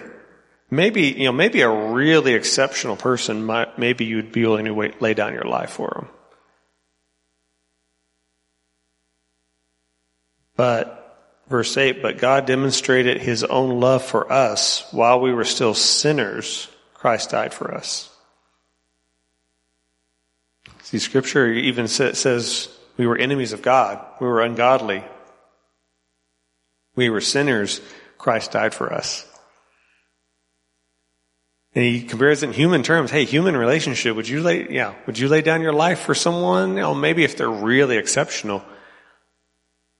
Maybe, 0.70 1.02
you 1.08 1.24
know, 1.24 1.32
maybe 1.32 1.60
a 1.60 1.68
really 1.68 2.34
exceptional 2.34 2.96
person 2.96 3.44
might, 3.44 3.78
maybe 3.78 4.06
you'd 4.06 4.32
be 4.32 4.46
willing 4.46 4.64
to 4.64 4.92
lay 5.00 5.12
down 5.12 5.34
your 5.34 5.44
life 5.44 5.70
for 5.70 5.90
them. 5.90 6.08
But, 10.56 11.42
verse 11.48 11.76
8, 11.76 12.00
but 12.00 12.18
God 12.18 12.46
demonstrated 12.46 13.20
his 13.20 13.42
own 13.44 13.80
love 13.80 14.02
for 14.02 14.32
us 14.32 14.86
while 14.92 15.20
we 15.20 15.34
were 15.34 15.44
still 15.44 15.74
sinners. 15.74 16.68
Christ 17.02 17.30
died 17.30 17.52
for 17.52 17.74
us. 17.74 18.08
See, 20.84 21.00
scripture 21.00 21.52
even 21.52 21.88
says 21.88 22.68
we 22.96 23.08
were 23.08 23.18
enemies 23.18 23.52
of 23.52 23.60
God. 23.60 23.98
We 24.20 24.28
were 24.28 24.40
ungodly. 24.40 25.02
We 26.94 27.10
were 27.10 27.20
sinners. 27.20 27.80
Christ 28.18 28.52
died 28.52 28.72
for 28.72 28.92
us. 28.92 29.26
And 31.74 31.84
he 31.84 32.04
compares 32.04 32.44
it 32.44 32.50
in 32.50 32.52
human 32.52 32.84
terms. 32.84 33.10
Hey, 33.10 33.24
human 33.24 33.56
relationship, 33.56 34.14
would 34.14 34.28
you 34.28 34.40
lay, 34.40 34.70
yeah, 34.70 34.94
would 35.06 35.18
you 35.18 35.26
lay 35.26 35.42
down 35.42 35.60
your 35.60 35.72
life 35.72 36.02
for 36.02 36.14
someone? 36.14 36.76
Know, 36.76 36.94
maybe 36.94 37.24
if 37.24 37.36
they're 37.36 37.50
really 37.50 37.96
exceptional. 37.96 38.62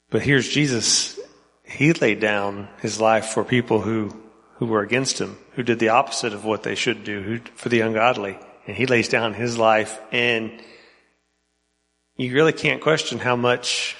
But 0.08 0.22
here's 0.22 0.48
Jesus. 0.48 1.18
He 1.64 1.94
laid 1.94 2.20
down 2.20 2.68
his 2.80 3.00
life 3.00 3.30
for 3.30 3.42
people 3.42 3.80
who 3.80 4.21
who 4.62 4.68
were 4.68 4.82
against 4.82 5.20
him, 5.20 5.36
who 5.56 5.64
did 5.64 5.80
the 5.80 5.88
opposite 5.88 6.32
of 6.32 6.44
what 6.44 6.62
they 6.62 6.76
should 6.76 7.02
do, 7.02 7.20
who, 7.20 7.40
for 7.56 7.68
the 7.68 7.80
ungodly. 7.80 8.38
And 8.64 8.76
he 8.76 8.86
lays 8.86 9.08
down 9.08 9.34
his 9.34 9.58
life 9.58 9.98
and 10.12 10.52
you 12.16 12.32
really 12.32 12.52
can't 12.52 12.80
question 12.80 13.18
how 13.18 13.34
much 13.34 13.96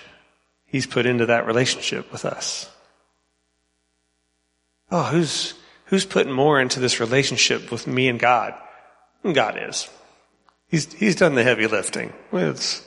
he's 0.66 0.87
put 0.87 1.05
into 1.05 1.27
that 1.27 1.48
relationship 1.48 2.12
with 2.12 2.25
us. 2.25 2.70
Oh, 4.88 5.03
who's, 5.03 5.55
who's 5.87 6.07
putting 6.07 6.33
more 6.33 6.61
into 6.61 6.79
this 6.79 7.01
relationship 7.01 7.72
with 7.72 7.88
me 7.88 8.07
and 8.07 8.20
God? 8.20 8.55
God 9.25 9.59
is. 9.68 9.90
He's, 10.68 10.92
he's 10.92 11.16
done 11.16 11.35
the 11.35 11.42
heavy 11.42 11.66
lifting. 11.66 12.12
Let's, 12.31 12.87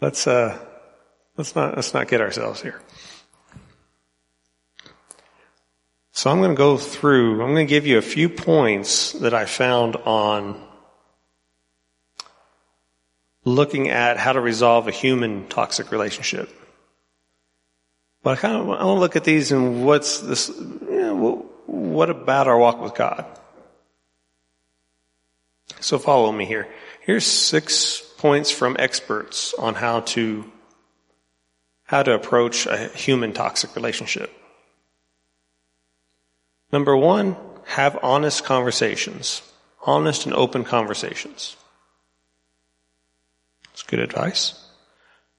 let's, 0.00 0.26
uh, 0.26 0.58
let's 1.36 1.54
not, 1.54 1.76
let's 1.76 1.94
not 1.94 2.08
get 2.08 2.20
ourselves 2.20 2.60
here. 2.60 2.80
So 6.16 6.30
I'm 6.30 6.38
going 6.38 6.50
to 6.50 6.56
go 6.56 6.76
through, 6.76 7.42
I'm 7.42 7.54
going 7.54 7.66
to 7.66 7.70
give 7.70 7.88
you 7.88 7.98
a 7.98 8.02
few 8.02 8.28
points 8.28 9.12
that 9.14 9.34
I 9.34 9.46
found 9.46 9.96
on 9.96 10.62
looking 13.44 13.88
at 13.88 14.16
how 14.16 14.32
to 14.32 14.40
resolve 14.40 14.86
a 14.86 14.92
human 14.92 15.48
toxic 15.48 15.90
relationship. 15.90 16.48
But 18.22 18.38
I 18.38 18.40
kind 18.40 18.54
of 18.54 18.62
I 18.62 18.84
want 18.84 18.96
to 18.96 19.00
look 19.00 19.16
at 19.16 19.24
these 19.24 19.50
and 19.50 19.84
what's 19.84 20.20
this, 20.20 20.48
you 20.48 20.88
know, 20.88 21.50
what 21.66 22.10
about 22.10 22.46
our 22.46 22.56
walk 22.56 22.80
with 22.80 22.94
God? 22.94 23.26
So 25.80 25.98
follow 25.98 26.30
me 26.30 26.44
here. 26.44 26.68
Here's 27.00 27.26
six 27.26 28.00
points 28.18 28.52
from 28.52 28.76
experts 28.78 29.52
on 29.54 29.74
how 29.74 30.00
to, 30.00 30.48
how 31.82 32.04
to 32.04 32.12
approach 32.12 32.66
a 32.66 32.86
human 32.86 33.32
toxic 33.32 33.74
relationship. 33.74 34.32
Number 36.74 36.96
one, 36.96 37.36
have 37.66 38.00
honest 38.02 38.42
conversations. 38.42 39.42
Honest 39.86 40.26
and 40.26 40.34
open 40.34 40.64
conversations. 40.64 41.54
That's 43.66 43.84
good 43.84 44.00
advice. 44.00 44.60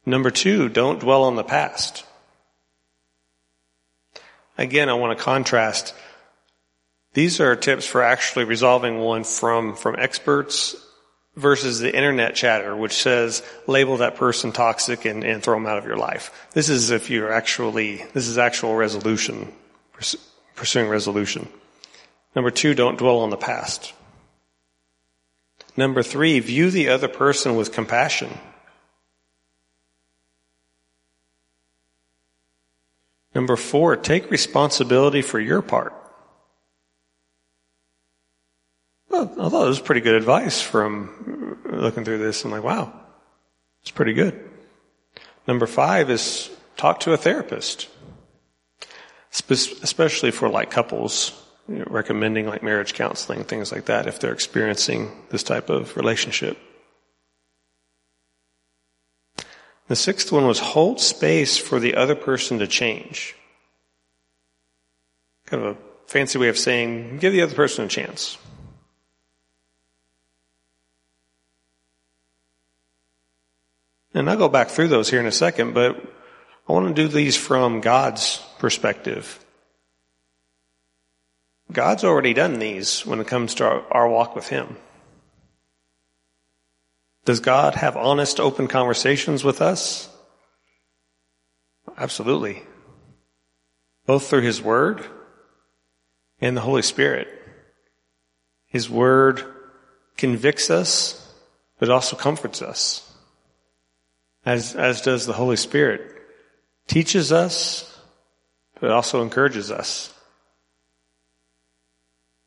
Number 0.06 0.32
two, 0.32 0.70
don't 0.70 1.02
dwell 1.02 1.26
on 1.26 1.36
the 1.36 1.44
past. 1.44 2.06
Again, 4.58 4.88
I 4.88 4.94
want 4.94 5.18
to 5.18 5.22
contrast. 5.22 5.94
These 7.12 7.42
are 7.42 7.58
tips 7.58 7.86
for 7.86 8.02
actually 8.02 8.46
resolving 8.46 9.00
one 9.00 9.26
from, 9.26 9.76
from 9.76 9.98
experts 10.00 10.74
versus 11.36 11.82
the 11.82 11.94
internet 11.94 12.36
chatter, 12.36 12.74
which 12.78 12.94
says 12.94 13.44
label 13.68 13.98
that 13.98 14.16
person 14.16 14.54
toxic 14.54 15.04
and, 15.04 15.26
and 15.26 15.44
throw 15.44 15.56
them 15.56 15.68
out 15.68 15.80
of 15.80 15.86
your 15.86 15.98
life. 15.98 16.48
This 16.54 16.70
is 16.70 16.92
if 16.92 17.10
you're 17.10 17.34
actually, 17.34 18.06
this 18.14 18.30
is 18.30 18.38
actual 18.38 18.74
resolution 18.74 19.52
pursuing 20.56 20.88
resolution. 20.88 21.48
Number 22.36 22.52
two, 22.52 22.74
don't 22.74 22.98
dwell 22.98 23.20
on 23.20 23.30
the 23.30 23.38
past. 23.38 23.94
Number 25.78 26.04
three, 26.04 26.40
view 26.40 26.70
the 26.72 26.90
other 26.90 27.08
person 27.08 27.56
with 27.56 27.72
compassion. 27.72 28.30
Number 33.34 33.58
four, 33.58 33.98
take 33.98 34.32
responsibility 34.32 35.22
for 35.22 35.40
your 35.40 35.62
part. 35.62 35.94
Well, 39.10 39.30
I 39.40 39.50
thought 39.50 39.66
it 39.66 39.70
was 39.70 39.80
pretty 39.82 40.02
good 40.02 40.16
advice 40.16 40.62
from 40.62 41.60
uh, 41.70 41.76
looking 41.76 42.06
through 42.06 42.20
this. 42.20 42.46
I'm 42.46 42.52
like, 42.52 42.64
wow, 42.64 42.94
it's 43.82 43.92
pretty 43.92 44.14
good. 44.14 44.50
Number 45.48 45.68
five 45.68 46.10
is 46.10 46.50
talk 46.78 47.02
to 47.02 47.14
a 47.14 47.18
therapist 47.18 47.90
especially 49.40 50.32
for 50.32 50.50
like 50.50 50.72
couples, 50.72 51.32
you 51.68 51.80
know, 51.80 51.86
recommending 51.88 52.48
like 52.48 52.64
marriage 52.64 52.94
counseling, 52.94 53.44
things 53.44 53.72
like 53.72 53.86
that, 53.86 54.08
if 54.08 54.20
they're 54.20 54.34
experiencing 54.34 55.12
this 55.30 55.44
type 55.44 55.70
of 55.70 55.96
relationship. 55.98 56.58
The 59.88 59.96
sixth 59.96 60.32
one 60.32 60.48
was 60.48 60.60
hold 60.60 61.00
space 61.00 61.58
for 61.58 61.80
the 61.80 61.96
other 61.96 62.16
person 62.16 62.60
to 62.60 62.68
change. 62.68 63.36
Kind 65.46 65.64
of 65.64 65.76
a 65.76 65.80
fancy 66.08 66.40
way 66.40 66.48
of 66.48 66.58
saying 66.58 67.20
give 67.20 67.34
the 67.34 67.42
other 67.42 67.56
person 67.56 67.86
a 67.86 67.88
chance. 67.88 68.38
And 74.16 74.30
I'll 74.30 74.38
go 74.38 74.48
back 74.48 74.70
through 74.70 74.88
those 74.88 75.10
here 75.10 75.20
in 75.20 75.26
a 75.26 75.32
second, 75.32 75.74
but 75.74 76.02
I 76.68 76.74
want 76.74 76.96
to 76.96 77.02
do 77.02 77.08
these 77.08 77.36
from 77.36 77.82
God's 77.82 78.42
perspective. 78.58 79.40
God's 81.72 82.04
already 82.04 82.34
done 82.34 82.60
these 82.60 83.06
when 83.06 83.20
it 83.20 83.28
comes 83.28 83.56
to 83.56 83.66
our, 83.66 83.84
our 83.92 84.10
walk 84.10 84.36
with 84.36 84.48
Him. 84.48 84.78
Does 87.26 87.40
God 87.40 87.76
have 87.76 87.98
honest, 87.98 88.40
open 88.40 88.68
conversations 88.68 89.44
with 89.44 89.62
us? 89.62 90.10
Absolutely. 91.98 92.64
Both 94.06 94.28
through 94.28 94.42
His 94.42 94.62
Word 94.62 95.04
and 96.40 96.56
the 96.56 96.62
Holy 96.62 96.84
Spirit. 96.84 97.28
His 98.68 98.90
Word 98.90 99.44
convicts 100.18 100.70
us, 100.70 101.34
but 101.80 101.90
also 101.90 102.16
comforts 102.16 102.62
us. 102.62 103.02
As, 104.46 104.76
as 104.76 105.02
does 105.02 105.26
the 105.26 105.34
Holy 105.34 105.58
Spirit. 105.58 106.15
Teaches 106.88 107.32
us, 107.32 108.00
but 108.80 108.92
also 108.92 109.22
encourages 109.22 109.72
us. 109.72 110.14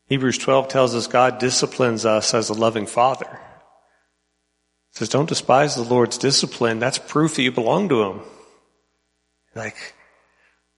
Hebrews 0.07 0.37
12 0.39 0.67
tells 0.69 0.95
us 0.95 1.07
God 1.07 1.37
disciplines 1.37 2.05
us 2.05 2.33
as 2.33 2.49
a 2.49 2.53
loving 2.53 2.87
father. 2.87 3.27
It 4.91 4.97
says, 4.97 5.09
don't 5.09 5.29
despise 5.29 5.75
the 5.75 5.83
Lord's 5.83 6.17
discipline. 6.17 6.79
That's 6.79 6.97
proof 6.97 7.35
that 7.35 7.43
you 7.43 7.51
belong 7.51 7.89
to 7.89 8.03
Him. 8.03 8.21
Like, 9.55 9.93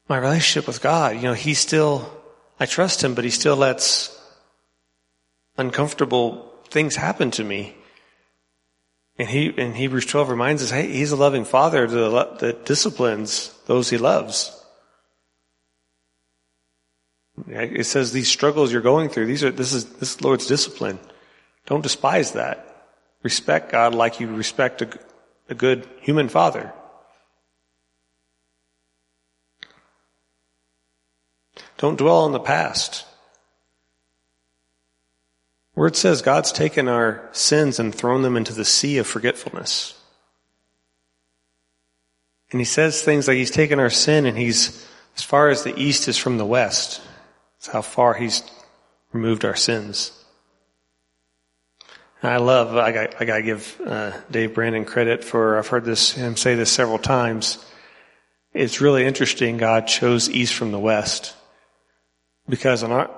my 0.10 0.18
relationship 0.18 0.68
with 0.68 0.82
God, 0.82 1.16
you 1.16 1.22
know, 1.22 1.34
He 1.34 1.54
still, 1.54 2.12
I 2.60 2.66
trust 2.66 3.04
Him, 3.04 3.16
but 3.16 3.24
He 3.24 3.30
still 3.30 3.56
lets 3.56 4.18
uncomfortable 5.58 6.54
things 6.68 6.96
happen 6.96 7.32
to 7.32 7.44
me. 7.44 7.76
And 9.22 9.30
he, 9.30 9.50
in 9.50 9.76
Hebrews 9.76 10.08
12 10.08 10.30
reminds 10.30 10.64
us, 10.64 10.72
hey, 10.72 10.92
He's 10.92 11.12
a 11.12 11.16
loving 11.16 11.46
Father 11.46 11.86
that 11.86 12.66
disciplines 12.66 13.54
those 13.68 13.88
He 13.88 14.00
loves. 14.00 14.52
It 17.48 17.86
says 17.86 18.12
these 18.12 18.30
struggles 18.32 18.74
you're 18.74 18.82
going 18.82 19.10
through, 19.10 19.28
these 19.28 19.44
are, 19.44 19.52
this 19.52 19.74
is, 19.74 19.86
this 19.86 20.16
is 20.16 20.24
Lord's 20.24 20.48
discipline. 20.48 20.98
Don't 21.68 21.84
despise 21.84 22.32
that. 22.32 22.88
Respect 23.22 23.72
God 23.72 23.94
like 23.94 24.20
you 24.20 24.26
respect 24.26 24.82
a, 24.82 24.90
a 25.50 25.54
good 25.54 25.88
human 26.00 26.28
father. 26.28 26.74
Don't 31.78 32.00
dwell 32.00 32.22
on 32.22 32.32
the 32.32 32.40
past. 32.40 33.06
Word 35.82 35.96
says 35.96 36.22
God's 36.22 36.52
taken 36.52 36.88
our 36.88 37.28
sins 37.32 37.80
and 37.80 37.96
thrown 37.96 38.22
them 38.22 38.38
into 38.38 38.54
the 38.54 38.64
sea 38.64 39.00
of 39.00 39.08
forgetfulness. 39.08 40.00
And 42.52 42.62
he 42.62 42.66
says 42.66 43.02
things 43.02 43.28
like 43.28 43.38
he's 43.38 43.50
taken 43.50 43.80
our 43.80 43.90
sin 43.90 44.28
and 44.28 44.38
he's, 44.38 44.88
as 45.18 45.24
far 45.24 45.50
as 45.50 45.64
the 45.64 45.76
east 45.76 46.08
is 46.08 46.20
from 46.20 46.38
the 46.38 46.46
west. 46.46 47.02
That's 47.58 47.74
how 47.74 47.82
far 47.82 48.14
he's 48.14 48.44
removed 49.12 49.44
our 49.44 49.56
sins. 49.56 50.12
I 52.22 52.38
love, 52.38 52.78
I 52.78 52.92
got, 52.92 53.20
I 53.20 53.26
got 53.26 53.38
to 53.38 53.42
give 53.42 53.82
uh, 53.84 54.12
Dave 54.30 54.54
Brandon 54.54 54.86
credit 54.86 55.24
for, 55.24 55.58
I've 55.58 55.66
heard 55.66 55.84
this, 55.84 56.12
him 56.12 56.38
say 56.38 56.54
this 56.54 56.72
several 56.72 57.00
times. 57.00 57.58
It's 58.54 58.82
really 58.82 59.04
interesting 59.04 59.58
God 59.58 59.88
chose 59.88 60.30
east 60.30 60.54
from 60.54 60.72
the 60.72 60.80
west. 60.80 61.34
Because 62.48 62.84
on 62.84 62.92
our, 62.92 63.10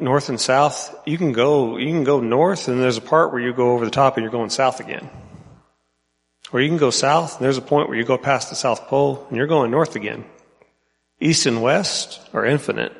north 0.00 0.28
and 0.28 0.40
south, 0.40 0.94
you 1.06 1.18
can 1.18 1.32
go, 1.32 1.76
you 1.76 1.88
can 1.88 2.04
go 2.04 2.20
north 2.20 2.68
and 2.68 2.80
there's 2.80 2.96
a 2.96 3.02
part 3.02 3.32
where 3.32 3.40
you 3.40 3.52
go 3.52 3.72
over 3.72 3.84
the 3.84 3.90
top 3.90 4.16
and 4.16 4.24
you're 4.24 4.32
going 4.32 4.50
south 4.50 4.80
again. 4.80 5.08
Or 6.52 6.60
you 6.60 6.68
can 6.68 6.78
go 6.78 6.90
south 6.90 7.36
and 7.36 7.44
there's 7.44 7.58
a 7.58 7.62
point 7.62 7.88
where 7.88 7.98
you 7.98 8.04
go 8.04 8.16
past 8.16 8.48
the 8.48 8.56
South 8.56 8.86
Pole 8.88 9.26
and 9.28 9.36
you're 9.36 9.46
going 9.46 9.70
north 9.70 9.96
again. 9.96 10.24
East 11.20 11.46
and 11.46 11.62
west 11.62 12.20
are 12.32 12.44
infinite. 12.44 12.92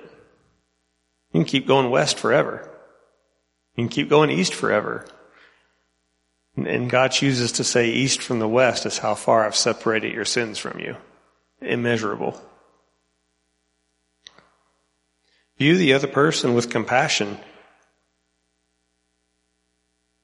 You 1.32 1.40
can 1.40 1.44
keep 1.44 1.66
going 1.66 1.90
west 1.90 2.18
forever. 2.18 2.68
You 3.76 3.84
can 3.84 3.88
keep 3.88 4.08
going 4.08 4.30
east 4.30 4.54
forever. 4.54 5.06
And 6.56 6.90
God 6.90 7.12
chooses 7.12 7.52
to 7.52 7.64
say 7.64 7.90
east 7.90 8.20
from 8.20 8.40
the 8.40 8.48
west 8.48 8.86
is 8.86 8.98
how 8.98 9.14
far 9.14 9.44
I've 9.46 9.54
separated 9.54 10.12
your 10.12 10.24
sins 10.24 10.58
from 10.58 10.80
you. 10.80 10.96
Immeasurable. 11.60 12.40
View 15.58 15.76
the 15.76 15.92
other 15.92 16.06
person 16.06 16.54
with 16.54 16.70
compassion. 16.70 17.36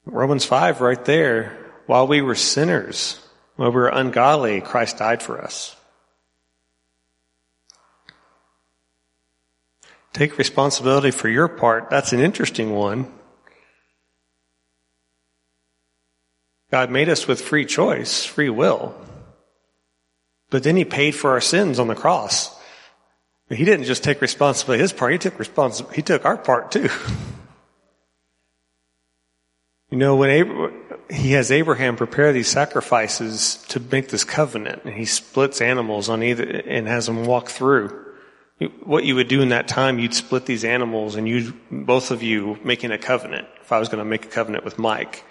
Romans 0.07 0.45
5 0.45 0.81
right 0.81 1.05
there. 1.05 1.59
While 1.87 2.07
we 2.07 2.23
were 2.23 2.35
sinners, 2.35 3.21
while 3.57 3.71
we 3.71 3.75
were 3.75 3.89
ungodly, 3.89 4.61
Christ 4.61 4.99
died 4.99 5.23
for 5.23 5.43
us. 5.43 5.77
Take 10.13 10.39
responsibility 10.39 11.11
for 11.11 11.29
your 11.29 11.49
part. 11.49 11.91
That's 11.91 12.13
an 12.13 12.21
interesting 12.21 12.73
one. 12.73 13.13
God 16.71 16.91
made 16.91 17.09
us 17.09 17.27
with 17.27 17.41
free 17.41 17.67
choice, 17.67 18.25
free 18.25 18.49
will. 18.49 18.95
But 20.51 20.63
then 20.63 20.77
he 20.77 20.85
paid 20.85 21.17
for 21.17 21.33
our 21.33 21.41
sins 21.41 21.81
on 21.81 21.89
the 21.89 21.95
cross. 21.97 22.55
He 23.55 23.65
didn't 23.65 23.87
just 23.87 24.05
take 24.05 24.21
responsibility 24.21 24.83
his 24.83 24.93
part, 24.93 25.13
he 25.13 25.19
took 25.19 25.39
responsibility, 25.39 25.97
he 25.97 26.03
took 26.03 26.25
our 26.25 26.37
part 26.37 26.71
too. 26.71 26.89
You 29.95 30.01
know, 30.01 30.17
when 30.17 30.31
Abraham, 30.31 30.83
he 31.09 31.33
has 31.33 31.53
Abraham 31.53 31.95
prepare 31.95 32.33
these 32.33 32.49
sacrifices 32.49 33.65
to 33.69 33.79
make 33.79 34.09
this 34.09 34.25
covenant, 34.25 34.83
and 34.85 34.93
he 34.93 35.05
splits 35.05 35.61
animals 35.61 36.09
on 36.09 36.21
either, 36.25 36.43
and 36.43 36.89
has 36.89 37.07
them 37.07 37.27
walk 37.27 37.49
through. 37.49 38.05
What 38.83 39.05
you 39.05 39.15
would 39.15 39.29
do 39.29 39.41
in 39.41 39.51
that 39.51 39.69
time, 39.69 40.01
you'd 40.01 40.13
split 40.13 40.47
these 40.47 40.65
animals 40.65 41.15
and 41.15 41.29
you, 41.29 41.55
both 41.71 42.11
of 42.11 42.25
you, 42.25 42.59
making 42.65 42.91
a 42.91 42.99
covenant. 42.99 43.47
If 43.61 43.71
I 43.71 43.79
was 43.79 43.89
going 43.89 44.01
to 44.01 44.05
make 44.05 44.25
a 44.25 44.29
covenant 44.29 44.65
with 44.65 44.81
Mike, 44.81 45.25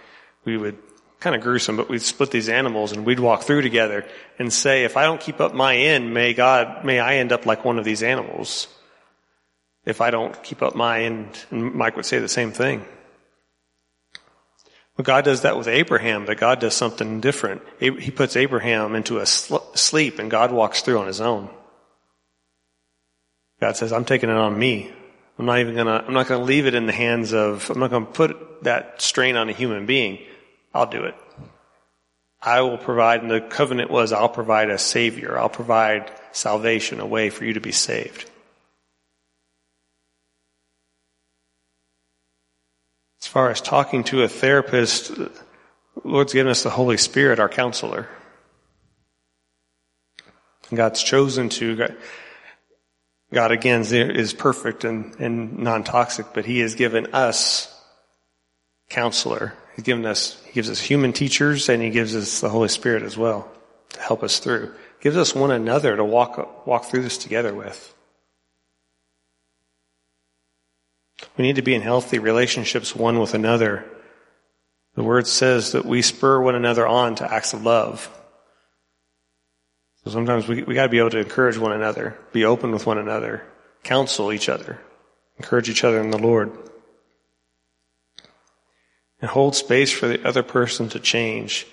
we 0.45 0.55
would 0.55 0.77
kind 1.23 1.37
of 1.37 1.41
gruesome, 1.41 1.77
but 1.77 1.87
we'd 1.87 2.01
split 2.01 2.31
these 2.31 2.49
animals 2.49 2.91
and 2.91 3.05
we'd 3.05 3.19
walk 3.19 3.43
through 3.43 3.61
together 3.61 4.05
and 4.37 4.51
say, 4.51 4.83
if 4.83 4.97
I 4.97 5.05
don't 5.05 5.21
keep 5.21 5.39
up 5.39 5.53
my 5.53 5.73
end, 5.73 6.13
may 6.13 6.33
God, 6.33 6.83
may 6.83 6.99
I 6.99 7.15
end 7.15 7.31
up 7.31 7.45
like 7.45 7.63
one 7.63 7.79
of 7.79 7.85
these 7.85 8.03
animals. 8.03 8.67
If 9.85 10.01
I 10.01 10.11
don't 10.11 10.43
keep 10.43 10.61
up 10.61 10.75
my 10.75 11.03
end, 11.03 11.29
and 11.49 11.73
Mike 11.73 11.95
would 11.95 12.05
say 12.05 12.19
the 12.19 12.27
same 12.27 12.51
thing. 12.51 12.85
But 14.97 15.05
God 15.05 15.23
does 15.23 15.41
that 15.41 15.57
with 15.57 15.69
Abraham, 15.69 16.25
but 16.25 16.37
God 16.37 16.59
does 16.59 16.75
something 16.75 17.21
different. 17.21 17.61
He 17.79 18.11
puts 18.11 18.35
Abraham 18.35 18.93
into 18.93 19.19
a 19.19 19.25
sleep 19.25 20.19
and 20.19 20.29
God 20.29 20.51
walks 20.51 20.81
through 20.81 20.99
on 20.99 21.07
his 21.07 21.21
own. 21.21 21.49
God 23.61 23.77
says, 23.77 23.93
I'm 23.93 24.05
taking 24.05 24.29
it 24.29 24.35
on 24.35 24.59
me. 24.59 24.91
I'm 25.39 25.45
not 25.45 25.59
even 25.59 25.73
gonna, 25.73 26.03
I'm 26.05 26.13
not 26.13 26.27
gonna 26.27 26.43
leave 26.43 26.67
it 26.67 26.75
in 26.75 26.85
the 26.85 26.91
hands 26.91 27.33
of, 27.33 27.69
I'm 27.69 27.79
not 27.79 27.91
gonna 27.91 28.05
put 28.05 28.63
that 28.63 29.01
strain 29.01 29.37
on 29.37 29.49
a 29.49 29.53
human 29.53 29.85
being. 29.85 30.19
I'll 30.73 30.87
do 30.87 31.03
it. 31.03 31.15
I 32.41 32.61
will 32.61 32.77
provide, 32.77 33.21
and 33.21 33.31
the 33.31 33.39
covenant 33.39 33.89
was, 33.89 34.11
I'll 34.11 34.27
provide 34.27 34.69
a 34.69 34.77
savior. 34.77 35.37
I'll 35.37 35.49
provide 35.49 36.11
salvation, 36.33 36.99
a 36.99 37.05
way 37.05 37.29
for 37.29 37.45
you 37.45 37.53
to 37.53 37.61
be 37.61 37.71
saved. 37.71 38.29
As 43.21 43.27
far 43.27 43.49
as 43.49 43.61
talking 43.61 44.03
to 44.05 44.23
a 44.23 44.27
therapist, 44.27 45.11
Lord's 46.03 46.33
given 46.33 46.51
us 46.51 46.63
the 46.63 46.69
Holy 46.69 46.97
Spirit, 46.97 47.39
our 47.39 47.47
counselor. 47.47 48.09
God's 50.73 51.01
chosen 51.01 51.49
to, 51.49 51.95
God 53.31 53.51
again 53.51 53.85
is 53.91 54.33
perfect 54.33 54.83
and, 54.83 55.15
and 55.19 55.59
non-toxic, 55.59 56.27
but 56.33 56.45
He 56.45 56.59
has 56.59 56.75
given 56.75 57.13
us 57.13 57.73
counselor. 58.89 59.53
He's 59.75 59.85
given 59.85 60.05
us, 60.05 60.41
He 60.45 60.53
gives 60.53 60.69
us 60.69 60.79
human 60.79 61.13
teachers 61.13 61.69
and 61.69 61.81
He 61.81 61.89
gives 61.89 62.15
us 62.15 62.41
the 62.41 62.49
Holy 62.49 62.69
Spirit 62.69 63.03
as 63.03 63.17
well 63.17 63.51
to 63.89 63.99
help 64.01 64.23
us 64.23 64.39
through. 64.39 64.67
He 64.99 65.03
Gives 65.03 65.17
us 65.17 65.35
one 65.35 65.51
another 65.51 65.95
to 65.95 66.03
walk, 66.03 66.65
walk 66.65 66.85
through 66.85 67.03
this 67.03 67.17
together 67.17 67.53
with. 67.53 67.93
We 71.37 71.43
need 71.43 71.55
to 71.55 71.61
be 71.61 71.73
in 71.73 71.81
healthy 71.81 72.19
relationships 72.19 72.95
one 72.95 73.19
with 73.19 73.33
another. 73.33 73.85
The 74.95 75.03
word 75.03 75.25
says 75.25 75.71
that 75.71 75.85
we 75.85 76.01
spur 76.01 76.41
one 76.41 76.55
another 76.55 76.85
on 76.85 77.15
to 77.15 77.31
acts 77.31 77.53
of 77.53 77.63
love. 77.63 78.09
So 80.03 80.11
sometimes 80.11 80.47
we, 80.47 80.63
we 80.63 80.75
gotta 80.75 80.89
be 80.89 80.99
able 80.99 81.11
to 81.11 81.19
encourage 81.19 81.57
one 81.57 81.71
another, 81.71 82.19
be 82.33 82.45
open 82.45 82.71
with 82.71 82.85
one 82.85 82.97
another, 82.97 83.43
counsel 83.83 84.33
each 84.33 84.49
other, 84.49 84.79
encourage 85.37 85.69
each 85.69 85.83
other 85.83 85.99
in 85.99 86.11
the 86.11 86.19
Lord 86.19 86.51
and 89.23 89.29
hold 89.29 89.55
space 89.55 89.89
for 89.89 90.05
the 90.09 90.27
other 90.27 90.43
person 90.43 90.89
to 90.89 90.99
change. 90.99 91.65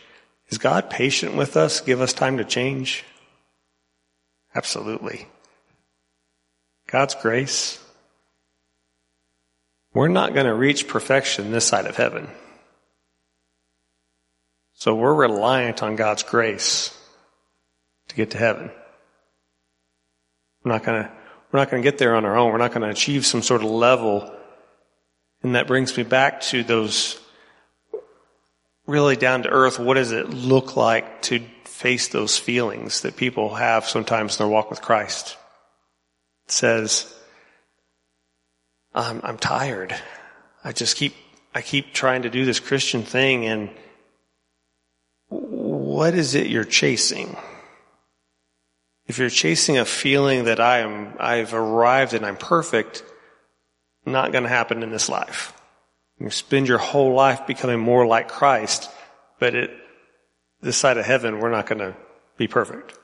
Is 0.50 0.58
God 0.58 0.88
patient 0.88 1.34
with 1.34 1.56
us? 1.56 1.80
Give 1.80 2.00
us 2.00 2.12
time 2.12 2.38
to 2.38 2.44
change? 2.44 3.04
Absolutely. 4.54 5.26
God's 6.86 7.16
grace. 7.16 7.84
We're 9.92 10.06
not 10.06 10.32
going 10.32 10.46
to 10.46 10.54
reach 10.54 10.86
perfection 10.86 11.50
this 11.50 11.66
side 11.66 11.86
of 11.86 11.96
heaven. 11.96 12.28
So 14.74 14.94
we're 14.94 15.12
reliant 15.12 15.82
on 15.82 15.96
God's 15.96 16.22
grace 16.22 16.96
to 18.06 18.14
get 18.14 18.30
to 18.30 18.38
heaven. 18.38 18.70
We're 20.62 20.70
not 20.70 20.84
going 20.84 21.02
to, 21.02 21.10
we're 21.50 21.58
not 21.58 21.68
going 21.68 21.82
to 21.82 21.90
get 21.90 21.98
there 21.98 22.14
on 22.14 22.24
our 22.24 22.36
own. 22.36 22.52
We're 22.52 22.58
not 22.58 22.70
going 22.70 22.82
to 22.82 22.90
achieve 22.90 23.26
some 23.26 23.42
sort 23.42 23.64
of 23.64 23.70
level. 23.70 24.32
And 25.42 25.56
that 25.56 25.66
brings 25.66 25.96
me 25.96 26.04
back 26.04 26.42
to 26.42 26.62
those 26.62 27.19
really 28.90 29.16
down 29.16 29.44
to 29.44 29.48
earth, 29.48 29.78
what 29.78 29.94
does 29.94 30.12
it 30.12 30.28
look 30.30 30.76
like 30.76 31.22
to 31.22 31.40
face 31.64 32.08
those 32.08 32.36
feelings 32.36 33.02
that 33.02 33.16
people 33.16 33.54
have 33.54 33.86
sometimes 33.86 34.34
in 34.34 34.38
their 34.44 34.52
walk 34.52 34.68
with 34.68 34.82
Christ? 34.82 35.36
It 36.46 36.52
says, 36.52 37.14
I'm, 38.92 39.20
I'm 39.22 39.38
tired. 39.38 39.94
I 40.64 40.72
just 40.72 40.96
keep, 40.96 41.14
I 41.54 41.62
keep 41.62 41.94
trying 41.94 42.22
to 42.22 42.30
do 42.30 42.44
this 42.44 42.60
Christian 42.60 43.02
thing 43.02 43.46
and 43.46 43.70
what 45.28 46.14
is 46.14 46.34
it 46.34 46.48
you're 46.48 46.64
chasing? 46.64 47.36
If 49.06 49.18
you're 49.18 49.30
chasing 49.30 49.78
a 49.78 49.84
feeling 49.84 50.44
that 50.44 50.60
I 50.60 50.78
am, 50.78 51.14
I've 51.18 51.54
arrived 51.54 52.14
and 52.14 52.26
I'm 52.26 52.36
perfect, 52.36 53.02
not 54.04 54.32
going 54.32 54.44
to 54.44 54.50
happen 54.50 54.82
in 54.82 54.90
this 54.90 55.08
life. 55.08 55.52
You 56.20 56.28
spend 56.28 56.68
your 56.68 56.78
whole 56.78 57.14
life 57.14 57.46
becoming 57.46 57.80
more 57.80 58.06
like 58.06 58.28
Christ, 58.28 58.90
but 59.38 59.54
at 59.54 59.70
this 60.60 60.76
side 60.76 60.98
of 60.98 61.06
heaven, 61.06 61.40
we're 61.40 61.50
not 61.50 61.66
going 61.66 61.78
to 61.78 61.96
be 62.36 62.46
perfect. 62.46 62.96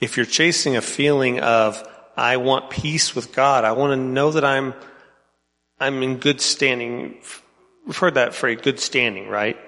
If 0.00 0.16
you're 0.16 0.24
chasing 0.24 0.76
a 0.76 0.80
feeling 0.80 1.40
of, 1.40 1.86
I 2.16 2.38
want 2.38 2.70
peace 2.70 3.14
with 3.14 3.34
God, 3.34 3.64
I 3.64 3.72
want 3.72 3.92
to 3.92 3.96
know 3.96 4.30
that 4.30 4.44
I'm, 4.44 4.72
I'm 5.78 6.02
in 6.02 6.16
good 6.16 6.40
standing. 6.40 7.18
We've 7.86 7.96
heard 7.96 8.14
that 8.14 8.34
phrase, 8.34 8.60
good 8.62 8.80
standing, 8.80 9.28
right? 9.28 9.58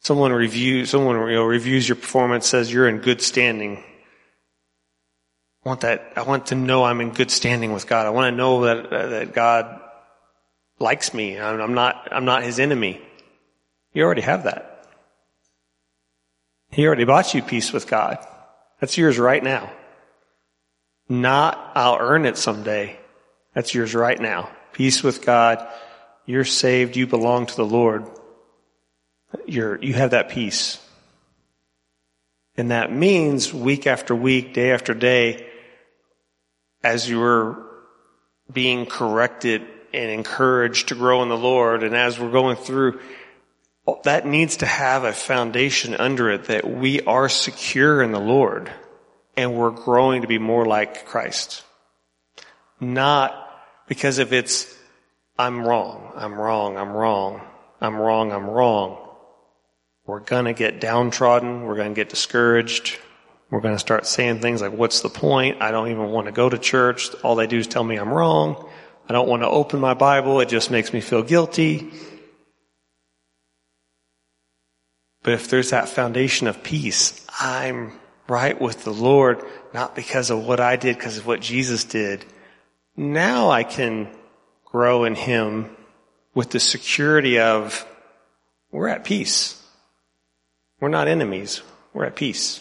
Someone 0.00 0.32
reviews, 0.32 0.90
someone 0.90 1.16
you 1.28 1.34
know, 1.36 1.44
reviews 1.44 1.88
your 1.88 1.96
performance, 1.96 2.46
says 2.46 2.70
you're 2.70 2.88
in 2.88 2.98
good 2.98 3.22
standing. 3.22 3.82
I 5.68 5.70
want 5.70 5.80
that, 5.82 6.12
I 6.16 6.22
want 6.22 6.46
to 6.46 6.54
know 6.54 6.84
I'm 6.84 7.02
in 7.02 7.10
good 7.10 7.30
standing 7.30 7.74
with 7.74 7.86
God. 7.86 8.06
I 8.06 8.10
want 8.10 8.32
to 8.32 8.36
know 8.36 8.64
that, 8.64 8.90
uh, 8.90 9.06
that 9.08 9.34
God 9.34 9.78
likes 10.78 11.12
me. 11.12 11.38
I'm 11.38 11.74
not, 11.74 12.08
I'm 12.10 12.24
not 12.24 12.42
his 12.42 12.58
enemy. 12.58 13.02
You 13.92 14.04
already 14.04 14.22
have 14.22 14.44
that. 14.44 14.86
He 16.70 16.86
already 16.86 17.04
bought 17.04 17.34
you 17.34 17.42
peace 17.42 17.70
with 17.70 17.86
God. 17.86 18.18
That's 18.80 18.96
yours 18.96 19.18
right 19.18 19.44
now. 19.44 19.70
Not, 21.06 21.72
I'll 21.74 21.98
earn 22.00 22.24
it 22.24 22.38
someday. 22.38 22.98
That's 23.52 23.74
yours 23.74 23.94
right 23.94 24.18
now. 24.18 24.48
Peace 24.72 25.02
with 25.02 25.20
God. 25.20 25.68
You're 26.24 26.46
saved. 26.46 26.96
You 26.96 27.06
belong 27.06 27.44
to 27.44 27.56
the 27.56 27.66
Lord 27.66 28.06
you're, 29.46 29.78
you 29.82 29.92
have 29.92 30.12
that 30.12 30.30
peace. 30.30 30.82
And 32.56 32.70
that 32.70 32.90
means 32.90 33.52
week 33.52 33.86
after 33.86 34.14
week, 34.14 34.54
day 34.54 34.72
after 34.72 34.94
day, 34.94 35.47
as 36.82 37.08
you're 37.08 37.64
being 38.52 38.86
corrected 38.86 39.62
and 39.92 40.10
encouraged 40.10 40.88
to 40.88 40.94
grow 40.94 41.22
in 41.22 41.28
the 41.28 41.36
Lord, 41.36 41.82
and 41.82 41.96
as 41.96 42.18
we're 42.18 42.30
going 42.30 42.56
through, 42.56 43.00
that 44.04 44.26
needs 44.26 44.58
to 44.58 44.66
have 44.66 45.04
a 45.04 45.12
foundation 45.12 45.94
under 45.94 46.30
it 46.30 46.44
that 46.44 46.68
we 46.68 47.00
are 47.02 47.28
secure 47.28 48.02
in 48.02 48.12
the 48.12 48.20
Lord 48.20 48.70
and 49.36 49.54
we're 49.54 49.70
growing 49.70 50.22
to 50.22 50.28
be 50.28 50.38
more 50.38 50.66
like 50.66 51.06
Christ. 51.06 51.62
Not 52.80 53.34
because 53.86 54.18
if 54.18 54.32
it's, 54.32 54.76
I'm 55.38 55.66
wrong, 55.66 56.12
I'm 56.16 56.34
wrong, 56.34 56.76
I'm 56.76 56.92
wrong, 56.92 57.40
I'm 57.80 57.96
wrong, 57.96 58.32
I'm 58.32 58.50
wrong. 58.50 58.98
We're 60.06 60.20
gonna 60.20 60.54
get 60.54 60.80
downtrodden. 60.80 61.62
We're 61.62 61.76
gonna 61.76 61.94
get 61.94 62.08
discouraged. 62.08 62.98
We're 63.50 63.60
gonna 63.60 63.78
start 63.78 64.06
saying 64.06 64.40
things 64.40 64.60
like, 64.60 64.72
what's 64.72 65.00
the 65.00 65.08
point? 65.08 65.62
I 65.62 65.70
don't 65.70 65.90
even 65.90 66.10
want 66.10 66.26
to 66.26 66.32
go 66.32 66.48
to 66.48 66.58
church. 66.58 67.14
All 67.22 67.34
they 67.34 67.46
do 67.46 67.58
is 67.58 67.66
tell 67.66 67.84
me 67.84 67.96
I'm 67.96 68.12
wrong. 68.12 68.68
I 69.08 69.12
don't 69.12 69.28
want 69.28 69.42
to 69.42 69.48
open 69.48 69.80
my 69.80 69.94
Bible. 69.94 70.40
It 70.40 70.48
just 70.50 70.70
makes 70.70 70.92
me 70.92 71.00
feel 71.00 71.22
guilty. 71.22 71.90
But 75.22 75.32
if 75.32 75.48
there's 75.48 75.70
that 75.70 75.88
foundation 75.88 76.46
of 76.46 76.62
peace, 76.62 77.26
I'm 77.40 77.92
right 78.28 78.60
with 78.60 78.84
the 78.84 78.92
Lord, 78.92 79.42
not 79.72 79.96
because 79.96 80.30
of 80.30 80.44
what 80.44 80.60
I 80.60 80.76
did, 80.76 80.96
because 80.96 81.18
of 81.18 81.26
what 81.26 81.40
Jesus 81.40 81.84
did. 81.84 82.24
Now 82.96 83.50
I 83.50 83.64
can 83.64 84.08
grow 84.64 85.04
in 85.04 85.14
Him 85.14 85.74
with 86.34 86.50
the 86.50 86.60
security 86.60 87.38
of 87.38 87.86
we're 88.70 88.88
at 88.88 89.04
peace. 89.04 89.62
We're 90.80 90.88
not 90.88 91.08
enemies. 91.08 91.62
We're 91.94 92.04
at 92.04 92.16
peace. 92.16 92.60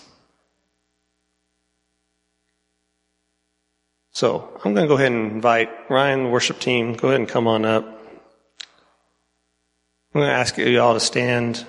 So 4.18 4.50
I'm 4.66 4.74
going 4.74 4.86
to 4.86 4.88
go 4.88 4.96
ahead 4.96 5.12
and 5.12 5.34
invite 5.34 5.70
Ryan, 5.92 6.24
the 6.24 6.30
worship 6.30 6.60
team, 6.60 6.94
go 6.94 7.10
ahead 7.10 7.20
and 7.20 7.30
come 7.30 7.48
on 7.48 7.66
up. 7.66 7.86
I'm 7.86 10.22
going 10.22 10.28
to 10.28 10.34
ask 10.34 10.58
you 10.58 10.82
all 10.82 10.96
to 10.96 11.00
stand 11.00 11.64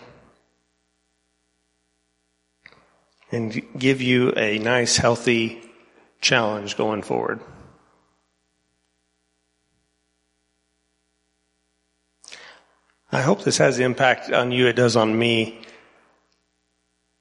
and 3.30 3.62
give 3.78 4.01
you 4.01 4.32
a 4.34 4.59
nice, 4.61 4.96
healthy 4.96 5.61
challenge 6.22 6.78
going 6.78 7.03
forward. 7.03 7.40
I 13.12 13.20
hope 13.20 13.44
this 13.44 13.59
has 13.59 13.76
the 13.76 13.84
impact 13.84 14.32
on 14.32 14.53
you 14.53 14.68
it 14.68 14.72
does 14.72 14.96
on 14.96 15.18
me 15.18 15.61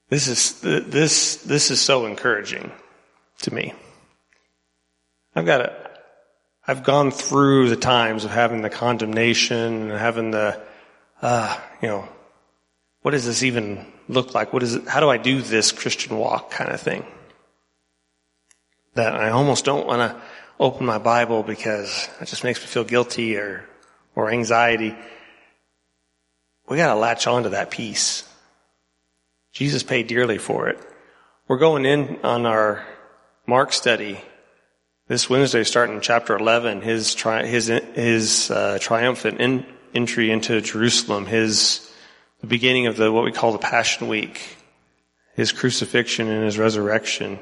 this 0.08 0.26
is, 0.26 0.58
this, 0.62 1.36
this 1.42 1.70
is 1.70 1.82
so 1.82 2.06
encouraging 2.06 2.72
to 3.42 3.52
me. 3.52 3.74
I've 5.38 5.46
got 5.46 5.60
a, 5.60 5.90
I've 6.66 6.82
gone 6.82 7.10
through 7.10 7.70
the 7.70 7.76
times 7.76 8.24
of 8.24 8.30
having 8.30 8.62
the 8.62 8.70
condemnation 8.70 9.90
and 9.90 9.92
having 9.92 10.32
the, 10.32 10.60
uh, 11.22 11.58
you 11.80 11.88
know, 11.88 12.08
what 13.02 13.12
does 13.12 13.24
this 13.24 13.42
even 13.42 13.86
look 14.08 14.34
like? 14.34 14.52
What 14.52 14.62
is 14.62 14.74
it? 14.74 14.88
How 14.88 15.00
do 15.00 15.08
I 15.08 15.16
do 15.16 15.40
this 15.40 15.72
Christian 15.72 16.18
walk 16.18 16.50
kind 16.50 16.70
of 16.72 16.80
thing? 16.80 17.06
That 18.94 19.14
I 19.14 19.30
almost 19.30 19.64
don't 19.64 19.86
want 19.86 20.00
to 20.00 20.20
open 20.58 20.84
my 20.84 20.98
Bible 20.98 21.42
because 21.42 22.08
it 22.20 22.26
just 22.26 22.42
makes 22.42 22.60
me 22.60 22.66
feel 22.66 22.84
guilty 22.84 23.36
or, 23.36 23.64
or 24.16 24.30
anxiety. 24.30 24.96
We 26.68 26.76
got 26.76 26.92
to 26.92 26.98
latch 26.98 27.26
on 27.26 27.44
to 27.44 27.50
that 27.50 27.70
peace 27.70 28.28
Jesus 29.52 29.82
paid 29.82 30.06
dearly 30.06 30.38
for 30.38 30.68
it. 30.68 30.78
We're 31.48 31.58
going 31.58 31.84
in 31.84 32.18
on 32.22 32.46
our 32.46 32.86
Mark 33.46 33.72
study 33.72 34.20
this 35.08 35.28
Wednesday, 35.28 35.64
starting 35.64 35.96
in 35.96 36.02
chapter 36.02 36.36
11, 36.36 36.82
his, 36.82 37.14
tri- 37.14 37.46
his, 37.46 37.66
his 37.66 38.50
uh, 38.50 38.78
triumphant 38.80 39.40
in- 39.40 39.66
entry 39.94 40.30
into 40.30 40.60
Jerusalem, 40.60 41.26
his, 41.26 41.90
the 42.40 42.46
beginning 42.46 42.86
of 42.86 42.96
the, 42.96 43.10
what 43.10 43.24
we 43.24 43.32
call 43.32 43.52
the 43.52 43.58
Passion 43.58 44.06
Week, 44.06 44.56
his 45.34 45.50
crucifixion 45.50 46.28
and 46.28 46.44
his 46.44 46.58
resurrection. 46.58 47.38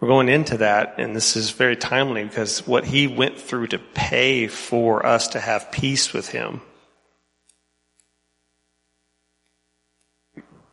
We're 0.00 0.08
going 0.08 0.28
into 0.28 0.56
that, 0.58 0.94
and 0.98 1.14
this 1.14 1.36
is 1.36 1.50
very 1.50 1.76
timely 1.76 2.24
because 2.24 2.66
what 2.66 2.84
he 2.84 3.06
went 3.06 3.38
through 3.38 3.68
to 3.68 3.78
pay 3.78 4.48
for 4.48 5.06
us 5.06 5.28
to 5.28 5.40
have 5.40 5.70
peace 5.70 6.12
with 6.12 6.30
him 6.30 6.62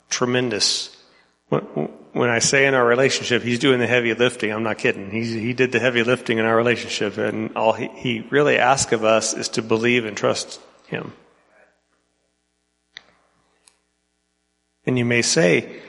tremendous. 0.10 0.96
When 1.50 2.30
I 2.30 2.40
say 2.40 2.68
in 2.68 2.74
our 2.76 2.86
relationship, 2.86 3.42
he's 3.42 3.60
doing 3.60 3.80
the 3.80 3.88
heavy 3.88 4.14
lifting, 4.14 4.52
I'm 4.52 4.64
not 4.64 4.78
kidding. 4.78 5.10
He's, 5.10 5.34
he 5.34 5.54
did 5.54 5.72
the 5.72 5.80
heavy 5.80 6.04
lifting 6.04 6.38
in 6.38 6.46
our 6.46 6.56
relationship, 6.56 7.18
and 7.18 7.56
all 7.56 7.74
he, 7.74 7.88
he 7.88 8.28
really 8.30 8.58
asks 8.58 8.92
of 8.94 9.04
us 9.04 9.34
is 9.34 9.50
to 9.50 9.62
believe 9.62 10.06
and 10.06 10.16
trust 10.16 10.60
him. 10.88 11.14
And 14.86 14.98
you 14.98 15.06
may 15.06 15.22
say, 15.22 15.82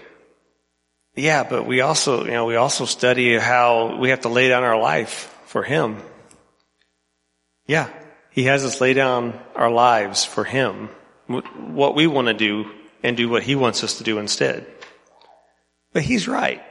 yeah, 1.14 1.44
but 1.44 1.66
we 1.66 1.80
also, 1.80 2.24
you 2.24 2.32
know, 2.32 2.46
we 2.46 2.56
also 2.56 2.84
study 2.84 3.36
how 3.36 3.96
we 3.98 4.10
have 4.10 4.20
to 4.22 4.28
lay 4.28 4.48
down 4.48 4.62
our 4.62 4.80
life 4.80 5.34
for 5.44 5.62
him. 5.62 6.02
Yeah, 7.66 7.88
he 8.30 8.44
has 8.44 8.64
us 8.64 8.80
lay 8.80 8.94
down 8.94 9.38
our 9.54 9.70
lives 9.70 10.24
for 10.24 10.44
him. 10.44 10.88
What 11.26 11.94
we 11.94 12.06
want 12.06 12.28
to 12.28 12.34
do 12.34 12.70
and 13.02 13.16
do 13.16 13.28
what 13.28 13.42
he 13.42 13.54
wants 13.54 13.84
us 13.84 13.98
to 13.98 14.04
do 14.04 14.18
instead. 14.18 14.66
But 15.92 16.02
he's 16.02 16.28
right. 16.28 16.62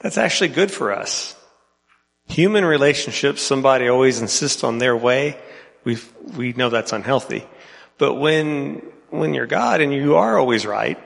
That's 0.00 0.18
actually 0.18 0.48
good 0.48 0.70
for 0.70 0.92
us. 0.92 1.34
Human 2.28 2.64
relationships, 2.64 3.42
somebody 3.42 3.88
always 3.88 4.20
insists 4.20 4.62
on 4.62 4.78
their 4.78 4.96
way. 4.96 5.36
We 5.84 5.98
we 6.36 6.52
know 6.52 6.68
that's 6.68 6.92
unhealthy. 6.92 7.44
But 7.96 8.14
when 8.14 8.82
when 9.10 9.34
you're 9.34 9.46
God 9.46 9.80
and 9.80 9.92
you 9.92 10.16
are 10.16 10.38
always 10.38 10.66
right, 10.66 10.98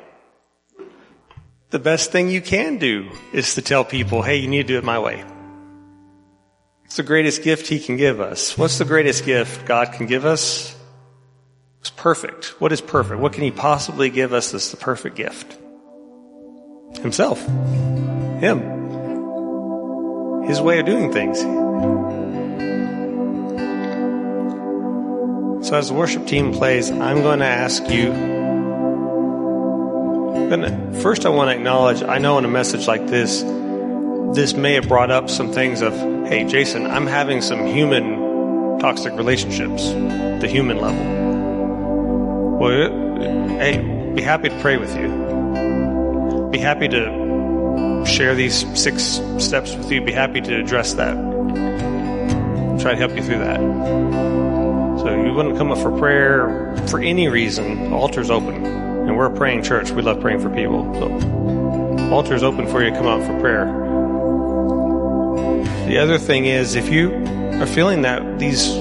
the 1.71 1.79
best 1.79 2.11
thing 2.11 2.29
you 2.29 2.43
can 2.43 2.79
do 2.79 3.09
is 3.33 3.55
to 3.55 3.63
tell 3.63 3.85
people, 3.85 4.23
"Hey, 4.23 4.37
you 4.37 4.49
need 4.49 4.67
to 4.67 4.75
do 4.75 4.79
it 4.79 4.85
my 4.85 4.99
way." 4.99 5.25
It's 6.85 6.97
the 6.97 7.03
greatest 7.03 7.43
gift 7.43 7.69
he 7.69 7.79
can 7.79 7.97
give 7.97 8.21
us. 8.21 8.59
What's 8.59 8.77
the 8.77 8.85
greatest 8.85 9.25
gift 9.25 9.65
God 9.65 9.93
can 9.93 10.07
give 10.07 10.27
us? 10.27 10.77
It's 11.81 11.89
perfect. 11.89 12.61
What 12.61 12.73
is 12.73 12.83
perfect? 12.83 13.19
What 13.19 13.33
can 13.33 13.43
he 13.43 13.51
possibly 13.51 14.11
give 14.11 14.35
us 14.35 14.53
that's 14.53 14.71
the 14.71 14.77
perfect 14.77 15.17
gift? 15.17 15.57
Himself. 17.03 17.45
Him. 18.41 18.61
His 20.45 20.61
way 20.61 20.81
of 20.81 20.87
doing 20.87 21.13
things. 21.13 21.41
So 25.67 25.77
as 25.77 25.89
the 25.89 25.95
worship 25.95 26.27
team 26.27 26.53
plays, 26.53 26.91
I'm 26.91 27.23
going 27.23 27.39
to 27.39 27.47
ask 27.47 27.89
you. 27.89 28.13
Gonna, 30.51 31.01
first, 31.01 31.25
I 31.25 31.31
want 31.31 31.51
to 31.51 31.55
acknowledge. 31.55 32.03
I 32.03 32.19
know 32.19 32.37
in 32.39 32.45
a 32.45 32.49
message 32.49 32.87
like 32.87 33.07
this, 33.07 33.43
this 34.35 34.55
may 34.55 34.75
have 34.75 34.89
brought 34.89 35.11
up 35.11 35.31
some 35.31 35.53
things 35.53 35.81
of, 35.81 35.95
"Hey, 36.27 36.45
Jason, 36.45 36.87
I'm 36.87 37.07
having 37.07 37.41
some 37.41 37.67
human 37.67 38.79
toxic 38.81 39.13
relationships, 39.15 39.89
the 40.41 40.49
human 40.49 40.79
level." 40.79 42.59
Well, 42.59 42.91
hey, 43.59 44.13
be 44.15 44.21
happy 44.21 44.49
to 44.51 44.59
pray 44.61 44.77
with 44.77 44.95
you. 44.97 45.32
Be 46.53 46.59
happy 46.59 46.87
to 46.89 48.05
share 48.07 48.35
these 48.35 48.67
six 48.79 49.23
steps 49.39 49.75
with 49.75 49.91
you. 49.91 50.03
Be 50.03 50.13
happy 50.13 50.43
to 50.43 50.61
address 50.61 50.93
that. 50.95 51.15
Try 52.79 52.93
to 52.93 52.99
help 52.99 53.17
you 53.17 53.23
through 53.23 53.39
that. 53.39 53.59
So 55.01 55.09
you 55.15 55.51
to 55.51 55.57
come 55.57 55.73
up 55.73 55.79
for 55.79 55.97
prayer 55.99 56.77
for 56.89 57.01
any 57.01 57.29
reason, 57.29 57.91
the 57.91 57.97
altar's 57.97 58.31
open. 58.31 58.67
And 58.67 59.17
we're 59.17 59.33
a 59.33 59.35
praying 59.35 59.63
church. 59.63 59.93
We 59.93 60.03
love 60.03 60.21
praying 60.21 60.41
for 60.41 60.51
people. 60.51 60.93
So 60.95 62.13
altar's 62.13 62.43
open 62.43 62.67
for 62.67 62.85
you 62.85 62.91
to 62.91 62.97
come 62.97 63.07
up 63.07 63.23
for 63.23 63.41
prayer. 63.41 63.65
The 65.89 65.99
other 65.99 66.19
thing 66.19 66.45
is 66.45 66.75
if 66.75 66.91
you 66.91 67.13
are 67.61 67.67
feeling 67.67 68.03
that 68.03 68.39
these 68.39 68.75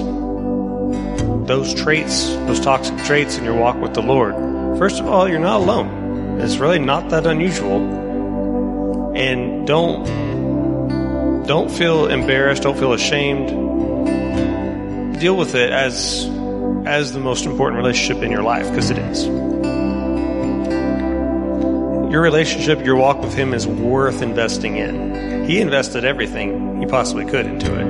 those 1.48 1.72
traits, 1.74 2.28
those 2.46 2.60
toxic 2.60 2.98
traits 3.04 3.38
in 3.38 3.44
your 3.44 3.54
walk 3.54 3.76
with 3.76 3.94
the 3.94 4.02
Lord, 4.02 4.34
first 4.78 5.00
of 5.00 5.06
all, 5.06 5.26
you're 5.26 5.40
not 5.40 5.62
alone. 5.62 6.01
It's 6.40 6.56
really 6.56 6.78
not 6.78 7.10
that 7.10 7.26
unusual. 7.26 9.12
And 9.16 9.66
don't 9.66 10.04
don't 11.46 11.70
feel 11.70 12.06
embarrassed, 12.06 12.62
don't 12.62 12.78
feel 12.78 12.92
ashamed. 12.92 13.48
Deal 15.20 15.36
with 15.36 15.54
it 15.54 15.70
as 15.70 16.28
as 16.86 17.12
the 17.12 17.20
most 17.20 17.44
important 17.46 17.78
relationship 17.78 18.22
in 18.22 18.30
your 18.30 18.42
life 18.42 18.68
because 18.68 18.90
it 18.90 18.98
is. 18.98 19.26
Your 22.12 22.20
relationship, 22.20 22.84
your 22.84 22.96
walk 22.96 23.20
with 23.22 23.34
him 23.34 23.54
is 23.54 23.66
worth 23.66 24.20
investing 24.20 24.76
in. 24.76 25.46
He 25.46 25.60
invested 25.60 26.04
everything 26.04 26.80
he 26.80 26.86
possibly 26.86 27.24
could 27.24 27.46
into 27.46 27.74
it. 27.80 27.86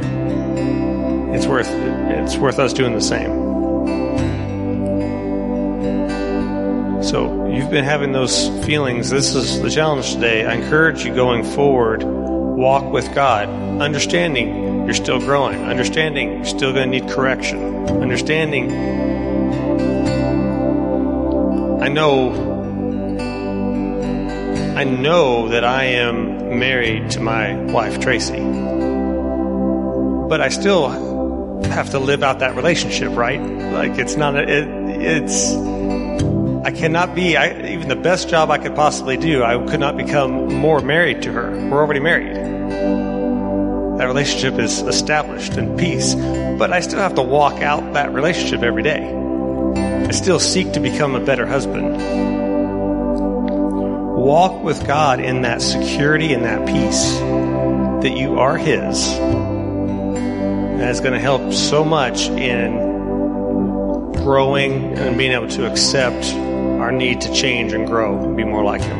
It's 1.34 1.46
worth 1.46 1.68
it's 1.68 2.36
worth 2.36 2.58
us 2.58 2.72
doing 2.72 2.94
the 2.94 3.00
same. 3.00 3.30
So 7.02 7.41
you've 7.54 7.70
been 7.70 7.84
having 7.84 8.12
those 8.12 8.48
feelings. 8.64 9.10
This 9.10 9.34
is 9.34 9.60
the 9.60 9.70
challenge 9.70 10.14
today. 10.14 10.44
I 10.46 10.54
encourage 10.54 11.04
you 11.04 11.14
going 11.14 11.44
forward, 11.44 12.02
walk 12.02 12.92
with 12.92 13.14
God, 13.14 13.48
understanding 13.80 14.84
you're 14.84 14.94
still 14.94 15.18
growing, 15.18 15.62
understanding 15.62 16.36
you're 16.36 16.44
still 16.44 16.72
going 16.72 16.90
to 16.90 17.00
need 17.00 17.10
correction, 17.10 17.86
understanding 17.88 18.72
I 21.82 21.88
know 21.88 22.50
I 24.76 24.84
know 24.84 25.48
that 25.48 25.64
I 25.64 25.84
am 25.84 26.58
married 26.58 27.10
to 27.10 27.20
my 27.20 27.54
wife 27.54 28.00
Tracy. 28.00 28.40
But 30.28 30.40
I 30.40 30.48
still 30.48 30.88
have 31.64 31.90
to 31.90 31.98
live 31.98 32.22
out 32.22 32.38
that 32.38 32.56
relationship, 32.56 33.14
right? 33.14 33.40
Like 33.40 33.98
it's 33.98 34.16
not 34.16 34.34
a, 34.36 34.42
it, 34.42 34.68
it's 35.02 35.52
I 36.64 36.70
cannot 36.70 37.16
be, 37.16 37.36
I, 37.36 37.72
even 37.72 37.88
the 37.88 37.96
best 37.96 38.28
job 38.28 38.50
I 38.52 38.58
could 38.58 38.76
possibly 38.76 39.16
do, 39.16 39.42
I 39.42 39.58
could 39.66 39.80
not 39.80 39.96
become 39.96 40.54
more 40.54 40.80
married 40.80 41.22
to 41.22 41.32
her. 41.32 41.50
We're 41.50 41.80
already 41.80 41.98
married. 41.98 42.36
That 43.98 44.06
relationship 44.06 44.60
is 44.60 44.80
established 44.82 45.56
in 45.56 45.76
peace, 45.76 46.14
but 46.14 46.72
I 46.72 46.78
still 46.78 47.00
have 47.00 47.16
to 47.16 47.22
walk 47.22 47.62
out 47.62 47.94
that 47.94 48.12
relationship 48.12 48.62
every 48.62 48.84
day. 48.84 49.12
I 50.06 50.12
still 50.12 50.38
seek 50.38 50.72
to 50.74 50.80
become 50.80 51.16
a 51.16 51.20
better 51.20 51.46
husband. 51.46 51.96
Walk 54.16 54.62
with 54.62 54.86
God 54.86 55.18
in 55.18 55.42
that 55.42 55.62
security 55.62 56.32
and 56.32 56.44
that 56.44 56.64
peace 56.68 57.18
that 58.04 58.16
you 58.16 58.38
are 58.38 58.56
His. 58.56 59.08
That 60.78 60.90
is 60.90 61.00
going 61.00 61.14
to 61.14 61.20
help 61.20 61.52
so 61.52 61.84
much 61.84 62.28
in 62.28 62.92
growing 64.22 64.96
and 64.96 65.18
being 65.18 65.32
able 65.32 65.48
to 65.48 65.68
accept 65.68 66.51
our 66.82 66.90
need 66.90 67.20
to 67.20 67.32
change 67.32 67.72
and 67.72 67.86
grow 67.86 68.18
and 68.24 68.36
be 68.36 68.42
more 68.42 68.64
like 68.64 68.82
Him. 68.82 68.98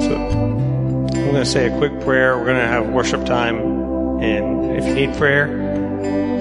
So, 0.00 0.16
I'm 0.16 1.12
going 1.12 1.34
to 1.34 1.44
say 1.44 1.70
a 1.70 1.78
quick 1.78 2.00
prayer. 2.00 2.38
We're 2.38 2.46
going 2.46 2.60
to 2.60 2.66
have 2.66 2.88
worship 2.88 3.26
time, 3.26 3.58
and 4.22 4.74
if 4.74 4.86
you 4.86 4.94
need 4.94 5.14
prayer, 5.16 5.48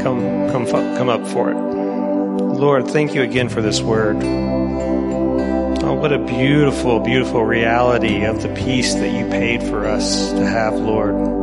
come 0.01 0.49
come 0.51 0.65
come 0.65 1.09
up 1.09 1.27
for 1.27 1.51
it. 1.51 1.55
Lord, 1.55 2.87
thank 2.87 3.13
you 3.13 3.21
again 3.23 3.49
for 3.49 3.61
this 3.61 3.81
word. 3.81 4.23
Oh, 4.23 5.93
what 5.95 6.13
a 6.13 6.19
beautiful, 6.19 7.01
beautiful 7.01 7.43
reality 7.43 8.23
of 8.23 8.41
the 8.41 8.53
peace 8.55 8.93
that 8.93 9.11
you 9.11 9.29
paid 9.29 9.61
for 9.63 9.85
us 9.85 10.31
to 10.31 10.45
have, 10.45 10.75
Lord. 10.75 11.42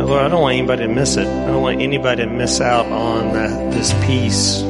Oh, 0.00 0.04
Lord, 0.06 0.22
I 0.24 0.28
don't 0.28 0.40
want 0.40 0.56
anybody 0.56 0.86
to 0.86 0.88
miss 0.88 1.18
it. 1.18 1.26
I 1.26 1.46
don't 1.48 1.60
want 1.60 1.82
anybody 1.82 2.24
to 2.24 2.30
miss 2.30 2.58
out 2.62 2.86
on 2.86 3.34
that, 3.34 3.70
this 3.70 3.92
peace, 4.06 4.62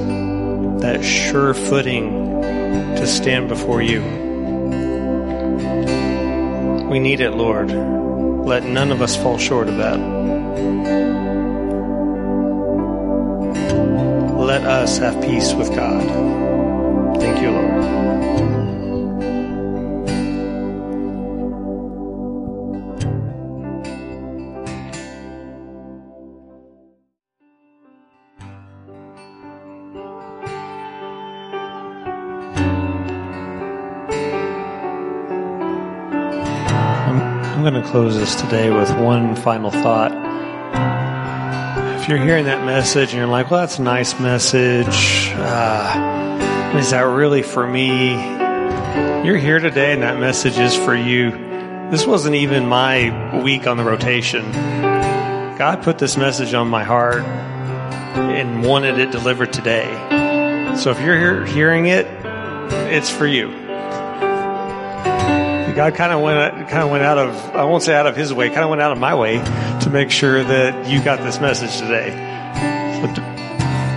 that 0.82 1.04
sure 1.04 1.54
footing 1.54 2.40
to 2.42 3.06
stand 3.06 3.48
before 3.48 3.80
you. 3.80 4.00
We 6.90 6.98
need 6.98 7.20
it, 7.20 7.30
Lord. 7.30 7.70
Let 7.70 8.64
none 8.64 8.90
of 8.90 9.02
us 9.02 9.14
fall 9.16 9.38
short 9.38 9.68
of 9.68 9.76
that. 9.76 10.00
Let 14.36 14.64
us 14.64 14.98
have 14.98 15.22
peace 15.22 15.54
with 15.54 15.72
God. 15.72 17.20
Thank 17.20 17.40
you, 17.40 17.52
Lord. 17.52 18.79
Close 37.90 38.16
this 38.16 38.36
today 38.36 38.70
with 38.70 38.88
one 39.00 39.34
final 39.34 39.72
thought. 39.72 40.12
If 42.00 42.08
you're 42.08 42.18
hearing 42.18 42.44
that 42.44 42.64
message 42.64 43.08
and 43.08 43.18
you're 43.18 43.26
like, 43.26 43.50
well, 43.50 43.62
that's 43.62 43.80
a 43.80 43.82
nice 43.82 44.18
message, 44.20 45.32
uh, 45.34 46.76
is 46.78 46.92
that 46.92 47.00
really 47.00 47.42
for 47.42 47.66
me? 47.66 48.10
You're 49.26 49.38
here 49.38 49.58
today 49.58 49.92
and 49.92 50.04
that 50.04 50.20
message 50.20 50.56
is 50.56 50.76
for 50.76 50.94
you. 50.94 51.32
This 51.90 52.06
wasn't 52.06 52.36
even 52.36 52.68
my 52.68 53.42
week 53.42 53.66
on 53.66 53.76
the 53.76 53.82
rotation. 53.82 54.52
God 55.58 55.82
put 55.82 55.98
this 55.98 56.16
message 56.16 56.54
on 56.54 56.68
my 56.68 56.84
heart 56.84 57.24
and 57.24 58.62
wanted 58.62 59.00
it 59.00 59.10
delivered 59.10 59.52
today. 59.52 59.88
So 60.76 60.92
if 60.92 61.00
you're 61.00 61.44
hearing 61.44 61.86
it, 61.86 62.06
it's 62.92 63.10
for 63.10 63.26
you. 63.26 63.59
God 65.80 65.94
kind 65.94 66.12
of 66.12 66.20
went 66.20 66.68
kind 66.68 66.82
of 66.82 66.90
went 66.90 67.04
out 67.04 67.16
of 67.16 67.56
I 67.56 67.64
won't 67.64 67.82
say 67.82 67.94
out 67.94 68.06
of 68.06 68.14
His 68.14 68.34
way, 68.34 68.50
kind 68.50 68.64
of 68.64 68.68
went 68.68 68.82
out 68.82 68.92
of 68.92 68.98
my 68.98 69.14
way 69.14 69.38
to 69.38 69.88
make 69.88 70.10
sure 70.10 70.44
that 70.44 70.86
you 70.86 71.02
got 71.02 71.20
this 71.20 71.40
message 71.40 71.78
today. 71.78 72.10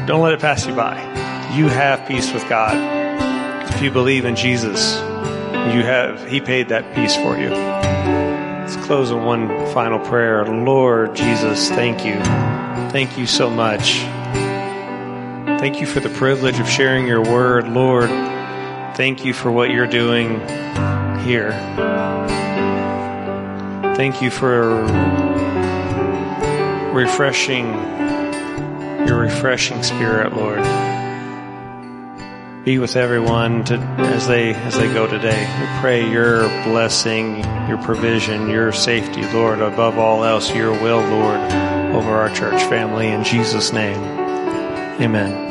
Don't 0.07 0.21
let 0.21 0.31
it 0.31 0.39
pass 0.39 0.65
you 0.65 0.73
by. 0.73 0.95
You 1.57 1.67
have 1.67 2.07
peace 2.07 2.31
with 2.31 2.47
God 2.47 2.77
if 3.69 3.81
you 3.81 3.91
believe 3.91 4.23
in 4.23 4.37
Jesus. 4.37 4.95
You 4.95 5.83
have 5.83 6.25
He 6.25 6.39
paid 6.39 6.69
that 6.69 6.95
peace 6.95 7.17
for 7.17 7.37
you. 7.37 7.49
Let's 7.49 8.77
close 8.85 9.11
in 9.11 9.21
one 9.25 9.49
final 9.73 9.99
prayer. 9.99 10.45
Lord 10.45 11.17
Jesus, 11.17 11.67
thank 11.67 12.05
you, 12.05 12.15
thank 12.93 13.17
you 13.17 13.27
so 13.27 13.49
much. 13.49 13.95
Thank 15.59 15.81
you 15.81 15.85
for 15.85 15.99
the 15.99 16.11
privilege 16.11 16.61
of 16.61 16.69
sharing 16.69 17.07
your 17.07 17.23
word, 17.23 17.67
Lord. 17.67 18.09
Thank 18.95 19.25
you 19.25 19.33
for 19.33 19.51
what 19.51 19.69
you're 19.69 19.85
doing 19.85 20.39
here. 21.23 21.51
Thank 23.95 24.21
you 24.21 24.29
for 24.29 24.83
refreshing 26.93 27.65
your 29.07 29.19
refreshing 29.19 29.83
spirit, 29.83 30.33
Lord. 30.33 30.63
Be 32.65 32.79
with 32.79 32.95
everyone 32.95 33.65
to, 33.65 33.75
as 33.75 34.27
they 34.27 34.53
as 34.53 34.77
they 34.77 34.87
go 34.93 35.05
today. 35.05 35.41
We 35.59 35.81
pray 35.81 36.09
your 36.09 36.43
blessing, 36.63 37.43
your 37.67 37.77
provision, 37.79 38.49
your 38.49 38.71
safety, 38.71 39.21
Lord, 39.33 39.59
above 39.59 39.97
all 39.97 40.23
else, 40.23 40.53
your 40.55 40.71
will, 40.71 41.01
Lord, 41.01 41.39
over 41.93 42.11
our 42.11 42.33
church 42.33 42.63
family 42.69 43.09
in 43.09 43.25
Jesus' 43.25 43.73
name. 43.73 44.01
Amen. 45.01 45.42